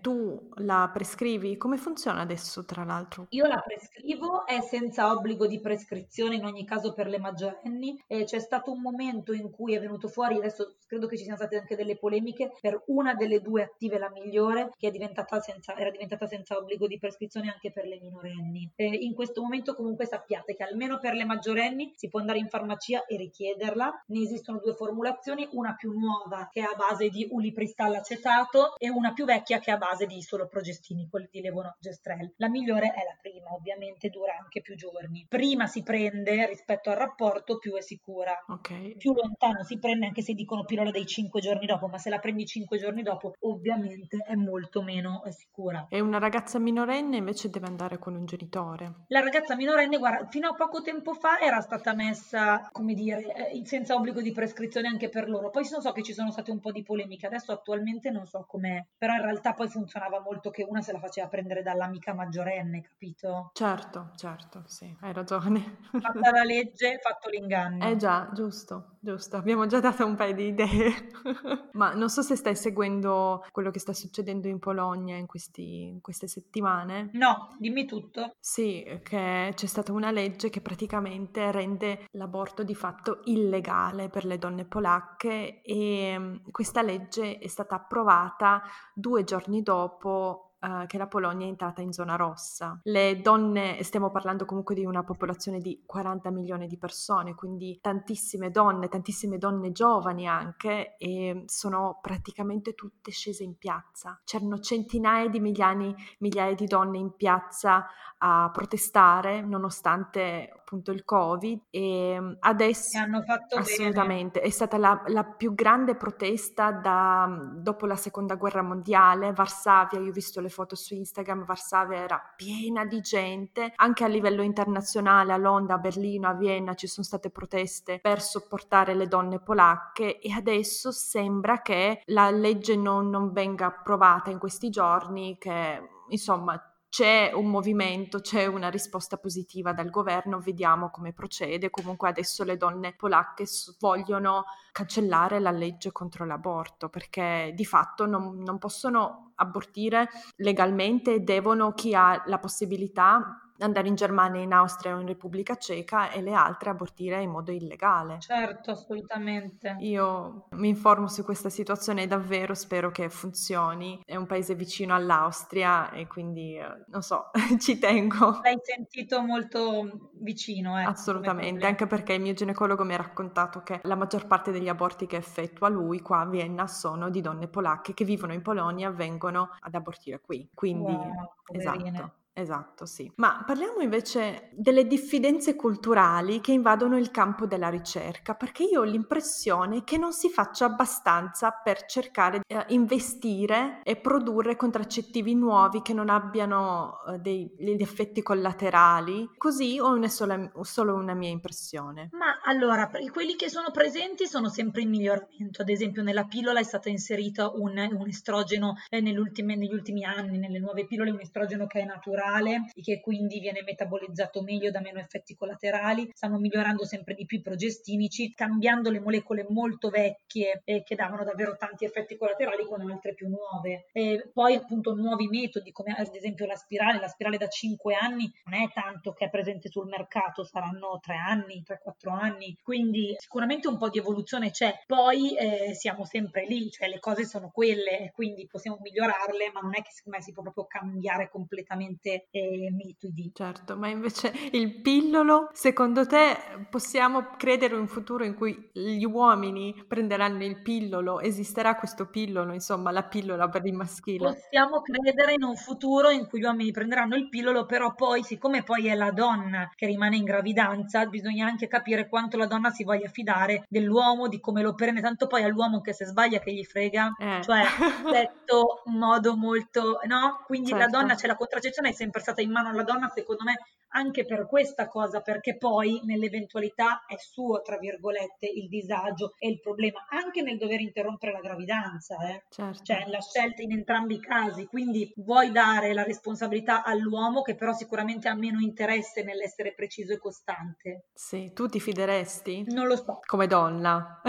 tu 0.00 0.48
la 0.56 0.90
prescrivi? 0.92 1.56
Come 1.56 1.76
funziona 1.76 2.20
adesso, 2.20 2.64
tra 2.64 2.84
l'altro? 2.84 3.26
Io 3.30 3.46
la 3.46 3.60
prescrivo, 3.60 4.46
è 4.46 4.60
senza 4.62 5.12
obbligo 5.12 5.46
di 5.46 5.60
prescrizione 5.60 6.36
in 6.36 6.44
ogni 6.44 6.64
caso 6.64 6.94
per 6.94 7.06
le 7.06 7.18
maggiorenni 7.18 8.02
eh, 8.06 8.24
c'è 8.24 8.38
stato 8.38 8.72
un 8.72 8.80
momento 8.80 9.32
in 9.32 9.50
cui 9.50 9.74
è 9.74 9.80
venuto 9.80 10.08
fuori, 10.08 10.36
adesso 10.36 10.76
credo 10.86 11.06
che 11.06 11.16
ci 11.16 11.22
siano 11.22 11.38
state 11.38 11.56
anche 11.56 11.76
delle 11.76 11.96
polemiche, 11.96 12.52
per 12.60 12.82
una 12.86 13.14
delle 13.14 13.40
due 13.40 13.62
attive 13.62 13.98
la 13.98 14.08
migliore, 14.30 14.70
che 14.78 14.90
diventata 14.90 15.40
senza, 15.40 15.76
era 15.76 15.90
diventata 15.90 16.26
senza 16.26 16.56
obbligo 16.56 16.86
di 16.86 16.98
prescrizione 16.98 17.50
anche 17.50 17.72
per 17.72 17.86
le 17.86 17.98
minorenni. 18.00 18.70
Eh, 18.76 18.86
in 18.86 19.14
questo 19.14 19.42
momento 19.42 19.74
comunque 19.74 20.06
sappiate 20.06 20.54
che 20.54 20.62
almeno 20.62 20.98
per 20.98 21.14
le 21.14 21.24
maggiorenni 21.24 21.92
si 21.96 22.08
può 22.08 22.20
andare 22.20 22.38
in 22.38 22.48
farmacia 22.48 23.04
e 23.06 23.16
richiederla. 23.16 24.04
Ne 24.06 24.22
esistono 24.22 24.60
due 24.62 24.74
formulazioni, 24.74 25.48
una 25.52 25.74
più 25.74 25.92
nuova 25.98 26.48
che 26.50 26.60
è 26.60 26.64
a 26.64 26.76
base 26.76 27.08
di 27.08 27.26
ulipristal 27.30 27.94
acetato 27.94 28.76
e 28.78 28.88
una 28.88 29.12
più 29.12 29.24
vecchia 29.24 29.58
che 29.58 29.70
è 29.70 29.74
a 29.74 29.78
base 29.78 30.06
di 30.06 30.22
solo 30.22 30.46
progestini, 30.46 31.08
quelli 31.08 31.28
di 31.30 31.40
levonorgestrel. 31.40 32.34
La 32.36 32.48
migliore 32.48 32.88
è 32.88 33.02
la 33.04 33.16
prima, 33.20 33.52
ovviamente 33.52 34.08
dura 34.08 34.36
anche 34.40 34.60
più 34.60 34.76
giorni. 34.76 35.26
Prima 35.28 35.66
si 35.66 35.82
prende 35.82 36.46
rispetto 36.46 36.90
al 36.90 36.96
rapporto, 36.96 37.58
più 37.58 37.74
è 37.74 37.80
sicura. 37.80 38.36
Okay. 38.46 38.96
Più 38.96 39.12
lontano 39.12 39.64
si 39.64 39.78
prende 39.78 40.06
anche 40.06 40.22
se 40.22 40.34
dicono 40.34 40.64
pillola 40.64 40.90
dei 40.90 41.06
5 41.06 41.40
giorni 41.40 41.66
dopo, 41.66 41.88
ma 41.88 41.98
se 41.98 42.10
la 42.10 42.18
prendi 42.18 42.46
5 42.46 42.78
giorni 42.78 43.02
dopo 43.02 43.34
ovviamente 43.40 44.09
è 44.18 44.34
molto 44.34 44.82
meno 44.82 45.22
sicura. 45.30 45.86
E 45.88 46.00
una 46.00 46.18
ragazza 46.18 46.58
minorenne 46.58 47.16
invece 47.16 47.48
deve 47.48 47.66
andare 47.66 47.98
con 47.98 48.14
un 48.14 48.26
genitore? 48.26 49.04
La 49.08 49.20
ragazza 49.20 49.54
minorenne, 49.54 49.98
guarda, 49.98 50.26
fino 50.26 50.48
a 50.48 50.54
poco 50.54 50.82
tempo 50.82 51.14
fa 51.14 51.40
era 51.40 51.60
stata 51.60 51.94
messa, 51.94 52.68
come 52.72 52.94
dire, 52.94 53.50
eh, 53.50 53.64
senza 53.64 53.94
obbligo 53.94 54.20
di 54.20 54.32
prescrizione 54.32 54.88
anche 54.88 55.08
per 55.08 55.28
loro. 55.28 55.50
Poi 55.50 55.66
non 55.70 55.80
so 55.80 55.92
che 55.92 56.02
ci 56.02 56.12
sono 56.12 56.30
state 56.30 56.50
un 56.50 56.60
po' 56.60 56.72
di 56.72 56.82
polemiche, 56.82 57.26
adesso 57.26 57.52
attualmente 57.52 58.10
non 58.10 58.26
so 58.26 58.44
com'è, 58.46 58.84
però 58.96 59.14
in 59.14 59.22
realtà 59.22 59.54
poi 59.54 59.68
funzionava 59.68 60.20
molto 60.20 60.50
che 60.50 60.66
una 60.68 60.80
se 60.80 60.92
la 60.92 60.98
faceva 60.98 61.28
prendere 61.28 61.62
dall'amica 61.62 62.14
maggiorenne, 62.14 62.80
capito? 62.82 63.50
Certo, 63.54 64.10
certo, 64.16 64.64
sì, 64.66 64.94
hai 65.00 65.12
ragione. 65.12 65.78
Fatta 65.90 66.30
la 66.30 66.42
legge, 66.42 66.98
fatto 67.00 67.28
l'inganno. 67.28 67.86
Eh 67.86 67.96
già, 67.96 68.30
giusto, 68.32 68.96
giusto. 69.00 69.36
Abbiamo 69.36 69.66
già 69.66 69.80
dato 69.80 70.04
un 70.04 70.14
paio 70.14 70.34
di 70.34 70.46
idee. 70.48 70.92
Ma 71.72 71.94
non 71.94 72.08
so 72.08 72.22
se 72.22 72.36
stai 72.36 72.54
seguendo 72.54 73.44
quello 73.50 73.70
che 73.70 73.78
sta 73.78 73.92
succedendo 73.92 74.46
in 74.48 74.58
Polonia 74.58 75.16
in, 75.16 75.26
questi, 75.26 75.84
in 75.84 76.00
queste 76.00 76.28
settimane. 76.28 77.10
No, 77.14 77.56
dimmi 77.58 77.86
tutto. 77.86 78.34
Sì, 78.38 78.84
che 79.02 79.52
c'è 79.54 79.66
stata 79.66 79.92
una 79.92 80.10
legge 80.10 80.50
che 80.50 80.60
praticamente 80.60 81.50
rende 81.50 82.06
l'aborto 82.12 82.62
di 82.62 82.74
fatto 82.74 83.20
illegale 83.24 84.08
per 84.08 84.24
le 84.24 84.38
donne 84.38 84.64
polacche 84.64 85.62
e 85.62 86.16
mm, 86.18 86.36
questa 86.50 86.82
legge 86.82 87.38
è 87.38 87.48
stata 87.48 87.76
approvata 87.76 88.62
due 88.94 89.24
giorni 89.24 89.62
dopo 89.62 90.49
uh, 90.60 90.86
che 90.86 90.98
la 90.98 91.06
Polonia 91.06 91.46
è 91.46 91.50
entrata 91.50 91.82
in 91.82 91.92
zona 91.92 92.16
rossa. 92.16 92.80
Le 92.84 93.20
donne, 93.20 93.82
stiamo 93.82 94.10
parlando 94.10 94.44
comunque 94.44 94.74
di 94.74 94.84
una 94.84 95.02
popolazione 95.02 95.60
di 95.60 95.82
40 95.84 96.30
milioni 96.30 96.66
di 96.66 96.78
persone, 96.78 97.34
quindi 97.34 97.78
tantissime 97.80 98.50
donne, 98.50 98.88
tantissime 98.88 99.38
donne 99.38 99.72
giovani 99.72 100.26
anche, 100.26 100.96
e 100.96 101.44
sono 101.46 101.98
praticamente 102.00 102.74
tutte 102.74 103.10
scese 103.10 103.44
in 103.44 103.56
piazza. 103.56 104.20
C'erano 104.24 104.58
centinaia 104.60 105.28
di 105.28 105.40
migliaia, 105.40 105.94
migliaia 106.18 106.54
di 106.54 106.66
donne 106.66 106.98
in 106.98 107.14
piazza 107.16 107.86
a 108.18 108.50
protestare 108.52 109.40
nonostante 109.40 110.59
appunto 110.70 110.92
il 110.92 111.04
covid 111.04 111.62
e 111.70 112.36
adesso 112.38 112.96
e 112.96 113.00
hanno 113.00 113.22
fatto 113.22 113.56
assolutamente 113.56 114.38
bene. 114.38 114.48
è 114.48 114.52
stata 114.54 114.78
la, 114.78 115.02
la, 115.08 115.24
più 115.24 115.52
grande 115.52 115.96
protesta 115.96 116.70
da, 116.70 117.28
dopo 117.56 117.86
la 117.86 117.96
seconda 117.96 118.36
guerra 118.36 118.62
mondiale 118.62 119.32
Varsavia 119.32 119.98
io 119.98 120.10
ho 120.10 120.12
visto 120.12 120.40
le 120.40 120.48
foto 120.48 120.76
su 120.76 120.94
Instagram 120.94 121.44
Varsavia 121.44 121.98
era 121.98 122.34
piena 122.36 122.84
di 122.84 123.00
gente 123.00 123.72
anche 123.74 124.04
a 124.04 124.06
livello 124.06 124.42
internazionale 124.42 125.32
a 125.32 125.36
Londra 125.36 125.74
a 125.74 125.78
Berlino 125.78 126.28
a 126.28 126.34
Vienna 126.34 126.74
ci 126.74 126.86
sono 126.86 127.04
state 127.04 127.30
proteste 127.30 127.98
per 128.00 128.22
sopportare 128.22 128.94
le 128.94 129.08
donne 129.08 129.40
polacche 129.40 130.20
e 130.20 130.32
adesso 130.32 130.92
sembra 130.92 131.62
che 131.62 132.02
la 132.06 132.30
legge 132.30 132.76
non, 132.76 133.10
non 133.10 133.32
venga 133.32 133.66
approvata 133.66 134.30
in 134.30 134.38
questi 134.38 134.70
giorni 134.70 135.36
che 135.36 135.88
insomma 136.10 136.69
c'è 136.90 137.30
un 137.32 137.46
movimento, 137.46 138.20
c'è 138.20 138.46
una 138.46 138.68
risposta 138.68 139.16
positiva 139.16 139.72
dal 139.72 139.90
governo, 139.90 140.40
vediamo 140.40 140.90
come 140.90 141.12
procede. 141.12 141.70
Comunque 141.70 142.08
adesso 142.08 142.42
le 142.42 142.56
donne 142.56 142.94
polacche 142.94 143.44
vogliono 143.78 144.44
cancellare 144.72 145.38
la 145.38 145.52
legge 145.52 145.92
contro 145.92 146.26
l'aborto 146.26 146.88
perché 146.88 147.52
di 147.54 147.64
fatto 147.64 148.06
non, 148.06 148.42
non 148.42 148.58
possono 148.58 149.32
abortire 149.36 150.08
legalmente 150.36 151.14
e 151.14 151.20
devono 151.20 151.72
chi 151.74 151.94
ha 151.94 152.24
la 152.26 152.38
possibilità 152.38 153.49
andare 153.60 153.88
in 153.88 153.94
Germania, 153.94 154.40
in 154.40 154.52
Austria 154.52 154.96
o 154.96 155.00
in 155.00 155.06
Repubblica 155.06 155.56
Ceca 155.56 156.10
e 156.10 156.22
le 156.22 156.32
altre 156.32 156.70
abortire 156.70 157.22
in 157.22 157.30
modo 157.30 157.52
illegale. 157.52 158.18
Certo, 158.20 158.72
assolutamente. 158.72 159.76
Io 159.80 160.46
mi 160.50 160.68
informo 160.68 161.08
su 161.08 161.24
questa 161.24 161.48
situazione 161.48 162.02
e 162.02 162.06
davvero 162.06 162.54
spero 162.54 162.90
che 162.90 163.08
funzioni. 163.08 164.00
È 164.04 164.16
un 164.16 164.26
paese 164.26 164.54
vicino 164.54 164.94
all'Austria 164.94 165.90
e 165.90 166.06
quindi, 166.06 166.56
eh, 166.56 166.84
non 166.88 167.02
so, 167.02 167.30
ci 167.58 167.78
tengo. 167.78 168.40
L'hai 168.42 168.58
sentito 168.62 169.20
molto 169.22 170.10
vicino, 170.20 170.78
eh? 170.78 170.84
Assolutamente, 170.84 171.66
anche 171.66 171.86
perché 171.86 172.14
il 172.14 172.20
mio 172.20 172.32
ginecologo 172.32 172.84
mi 172.84 172.94
ha 172.94 172.98
raccontato 172.98 173.62
che 173.62 173.80
la 173.84 173.96
maggior 173.96 174.26
parte 174.26 174.50
degli 174.50 174.68
aborti 174.68 175.06
che 175.06 175.16
effettua 175.16 175.68
lui 175.68 176.00
qua 176.00 176.20
a 176.20 176.26
Vienna 176.26 176.66
sono 176.66 177.10
di 177.10 177.20
donne 177.20 177.48
polacche 177.48 177.94
che 177.94 178.04
vivono 178.04 178.32
in 178.32 178.42
Polonia, 178.42 178.90
vengono 178.90 179.50
ad 179.60 179.74
abortire 179.74 180.20
qui. 180.20 180.48
Quindi, 180.54 180.92
wow, 180.92 181.32
esatto. 181.52 182.19
Esatto, 182.32 182.86
sì. 182.86 183.10
Ma 183.16 183.42
parliamo 183.44 183.80
invece 183.80 184.50
delle 184.52 184.86
diffidenze 184.86 185.56
culturali 185.56 186.40
che 186.40 186.52
invadono 186.52 186.96
il 186.96 187.10
campo 187.10 187.44
della 187.44 187.68
ricerca, 187.68 188.34
perché 188.34 188.62
io 188.62 188.80
ho 188.80 188.84
l'impressione 188.84 189.82
che 189.82 189.98
non 189.98 190.12
si 190.12 190.30
faccia 190.30 190.66
abbastanza 190.66 191.50
per 191.50 191.84
cercare 191.86 192.40
di 192.46 192.54
eh, 192.54 192.64
investire 192.68 193.80
e 193.82 193.96
produrre 193.96 194.56
contraccettivi 194.56 195.34
nuovi 195.34 195.82
che 195.82 195.92
non 195.92 196.08
abbiano 196.08 197.02
eh, 197.08 197.18
dei, 197.18 197.52
degli 197.58 197.82
effetti 197.82 198.22
collaterali. 198.22 199.28
Così 199.36 199.78
o 199.80 200.00
è 200.00 200.08
solo, 200.08 200.50
solo 200.62 200.94
una 200.94 201.14
mia 201.14 201.30
impressione? 201.30 202.10
Ma 202.12 202.38
allora, 202.44 202.88
quelli 203.12 203.34
che 203.34 203.48
sono 203.48 203.70
presenti 203.72 204.26
sono 204.26 204.48
sempre 204.48 204.82
in 204.82 204.90
miglioramento. 204.90 205.62
Ad 205.62 205.68
esempio, 205.68 206.02
nella 206.02 206.24
pillola 206.24 206.60
è 206.60 206.64
stato 206.64 206.88
inserito 206.88 207.54
un, 207.56 207.76
un 207.76 208.06
estrogeno 208.06 208.76
eh, 208.88 209.00
negli 209.00 209.18
ultimi 209.18 210.04
anni, 210.04 210.38
nelle 210.38 210.60
nuove 210.60 210.86
pillole, 210.86 211.10
un 211.10 211.20
estrogeno 211.20 211.66
che 211.66 211.80
è 211.80 211.84
naturale 211.84 212.18
naturale 212.20 212.70
e 212.74 212.82
che 212.82 213.00
quindi 213.00 213.40
viene 213.40 213.62
metabolizzato 213.62 214.42
meglio 214.42 214.70
da 214.70 214.80
meno 214.80 214.98
effetti 214.98 215.34
collaterali, 215.34 216.10
stanno 216.12 216.38
migliorando 216.38 216.84
sempre 216.84 217.14
di 217.14 217.24
più 217.24 217.38
i 217.38 217.42
progestinici, 217.42 218.34
cambiando 218.34 218.90
le 218.90 219.00
molecole 219.00 219.46
molto 219.48 219.88
vecchie 219.88 220.60
eh, 220.64 220.82
che 220.82 220.94
davano 220.94 221.24
davvero 221.24 221.56
tanti 221.56 221.84
effetti 221.84 222.16
collaterali 222.16 222.64
con 222.64 222.88
altre 222.88 223.14
più 223.14 223.28
nuove. 223.28 223.86
E 223.92 224.30
poi 224.32 224.54
appunto 224.54 224.94
nuovi 224.94 225.28
metodi 225.28 225.72
come 225.72 225.94
ad 225.96 226.14
esempio 226.14 226.46
la 226.46 226.56
spirale, 226.56 227.00
la 227.00 227.08
spirale 227.08 227.38
da 227.38 227.48
5 227.48 227.94
anni 227.94 228.30
non 228.44 228.60
è 228.60 228.70
tanto 228.72 229.12
che 229.12 229.26
è 229.26 229.30
presente 229.30 229.70
sul 229.70 229.88
mercato, 229.88 230.44
saranno 230.44 230.98
3 231.00 231.16
anni, 231.16 231.64
3-4 231.66 232.10
anni, 232.10 232.56
quindi 232.62 233.16
sicuramente 233.18 233.68
un 233.68 233.78
po' 233.78 233.88
di 233.88 233.98
evoluzione 233.98 234.50
c'è, 234.50 234.82
poi 234.86 235.36
eh, 235.36 235.74
siamo 235.74 236.04
sempre 236.04 236.46
lì, 236.46 236.70
cioè 236.70 236.88
le 236.88 236.98
cose 236.98 237.24
sono 237.24 237.50
quelle, 237.52 238.10
quindi 238.14 238.46
possiamo 238.46 238.78
migliorarle, 238.80 239.50
ma 239.52 239.60
non 239.60 239.74
è 239.74 239.82
che 239.82 239.90
secondo 239.90 240.18
me 240.18 240.24
si 240.24 240.32
può 240.32 240.42
proprio 240.42 240.66
cambiare 240.66 241.28
completamente 241.28 242.09
eh, 242.30 242.70
metodi. 242.72 243.30
Certo, 243.34 243.76
ma 243.76 243.88
invece 243.88 244.32
il 244.52 244.80
pillolo, 244.80 245.50
secondo 245.52 246.06
te 246.06 246.36
possiamo 246.68 247.30
credere 247.36 247.74
in 247.74 247.80
un 247.80 247.88
futuro 247.88 248.24
in 248.24 248.34
cui 248.34 248.70
gli 248.72 249.04
uomini 249.04 249.84
prenderanno 249.86 250.44
il 250.44 250.60
pillolo, 250.62 251.20
esisterà 251.20 251.76
questo 251.76 252.08
pillolo, 252.08 252.52
insomma 252.52 252.90
la 252.90 253.04
pillola 253.04 253.48
per 253.48 253.66
il 253.66 253.74
maschile? 253.74 254.32
Possiamo 254.32 254.80
credere 254.80 255.34
in 255.34 255.42
un 255.42 255.56
futuro 255.56 256.10
in 256.10 256.26
cui 256.26 256.40
gli 256.40 256.44
uomini 256.44 256.70
prenderanno 256.70 257.16
il 257.16 257.28
pillolo, 257.28 257.66
però 257.66 257.94
poi 257.94 258.22
siccome 258.22 258.62
poi 258.62 258.88
è 258.88 258.94
la 258.94 259.10
donna 259.10 259.70
che 259.74 259.86
rimane 259.86 260.16
in 260.16 260.24
gravidanza, 260.24 261.06
bisogna 261.06 261.46
anche 261.46 261.68
capire 261.68 262.08
quanto 262.08 262.36
la 262.36 262.46
donna 262.46 262.70
si 262.70 262.84
voglia 262.84 263.08
fidare 263.08 263.64
dell'uomo, 263.68 264.28
di 264.28 264.40
come 264.40 264.62
lo 264.62 264.74
prende, 264.74 265.00
tanto 265.00 265.26
poi 265.26 265.42
all'uomo 265.42 265.80
che 265.80 265.92
se 265.92 266.04
sbaglia 266.04 266.38
che 266.38 266.52
gli 266.52 266.64
frega, 266.64 267.14
eh. 267.18 267.42
cioè 267.42 267.62
detto 268.10 268.82
in 268.86 268.98
modo 268.98 269.36
molto, 269.36 270.00
no? 270.06 270.42
Quindi 270.46 270.68
certo. 270.68 270.84
la 270.84 270.90
donna, 270.90 271.16
cioè 271.16 271.28
la 271.28 271.36
contraccezione 271.36 271.92
sempre 272.00 272.20
stata 272.22 272.40
in 272.40 272.50
mano 272.50 272.70
alla 272.70 272.82
donna, 272.82 273.10
secondo 273.14 273.44
me 273.44 273.58
anche 273.92 274.24
per 274.24 274.46
questa 274.46 274.88
cosa, 274.88 275.20
perché 275.20 275.56
poi 275.56 276.00
nell'eventualità 276.04 277.04
è 277.06 277.16
suo, 277.18 277.60
tra 277.60 277.76
virgolette, 277.76 278.46
il 278.46 278.68
disagio 278.68 279.34
e 279.38 279.48
il 279.48 279.60
problema, 279.60 280.06
anche 280.08 280.42
nel 280.42 280.56
dover 280.56 280.80
interrompere 280.80 281.32
la 281.32 281.40
gravidanza, 281.40 282.16
eh? 282.28 282.44
certo. 282.48 282.84
cioè 282.84 283.04
la 283.08 283.20
scelta 283.20 283.62
in 283.62 283.72
entrambi 283.72 284.14
i 284.14 284.20
casi, 284.20 284.66
quindi 284.66 285.12
vuoi 285.16 285.50
dare 285.50 285.92
la 285.92 286.04
responsabilità 286.04 286.84
all'uomo 286.84 287.42
che 287.42 287.54
però 287.54 287.72
sicuramente 287.72 288.28
ha 288.28 288.34
meno 288.34 288.60
interesse 288.60 289.22
nell'essere 289.22 289.74
preciso 289.74 290.12
e 290.12 290.18
costante. 290.18 291.06
Sì, 291.12 291.52
tu 291.52 291.66
ti 291.66 291.80
fideresti? 291.80 292.66
Non 292.68 292.86
lo 292.86 292.96
so. 292.96 293.18
Come 293.26 293.46
donna? 293.46 294.22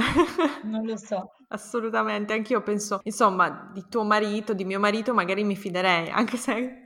non 0.64 0.86
lo 0.86 0.98
so. 0.98 1.34
Assolutamente, 1.54 2.32
anch'io 2.32 2.62
penso, 2.62 3.02
insomma, 3.04 3.70
di 3.74 3.86
tuo 3.90 4.04
marito, 4.04 4.54
di 4.54 4.64
mio 4.64 4.80
marito 4.80 5.14
magari 5.14 5.44
mi 5.44 5.58
fiderei, 5.58 6.10
anche 6.10 6.38
se 6.38 6.82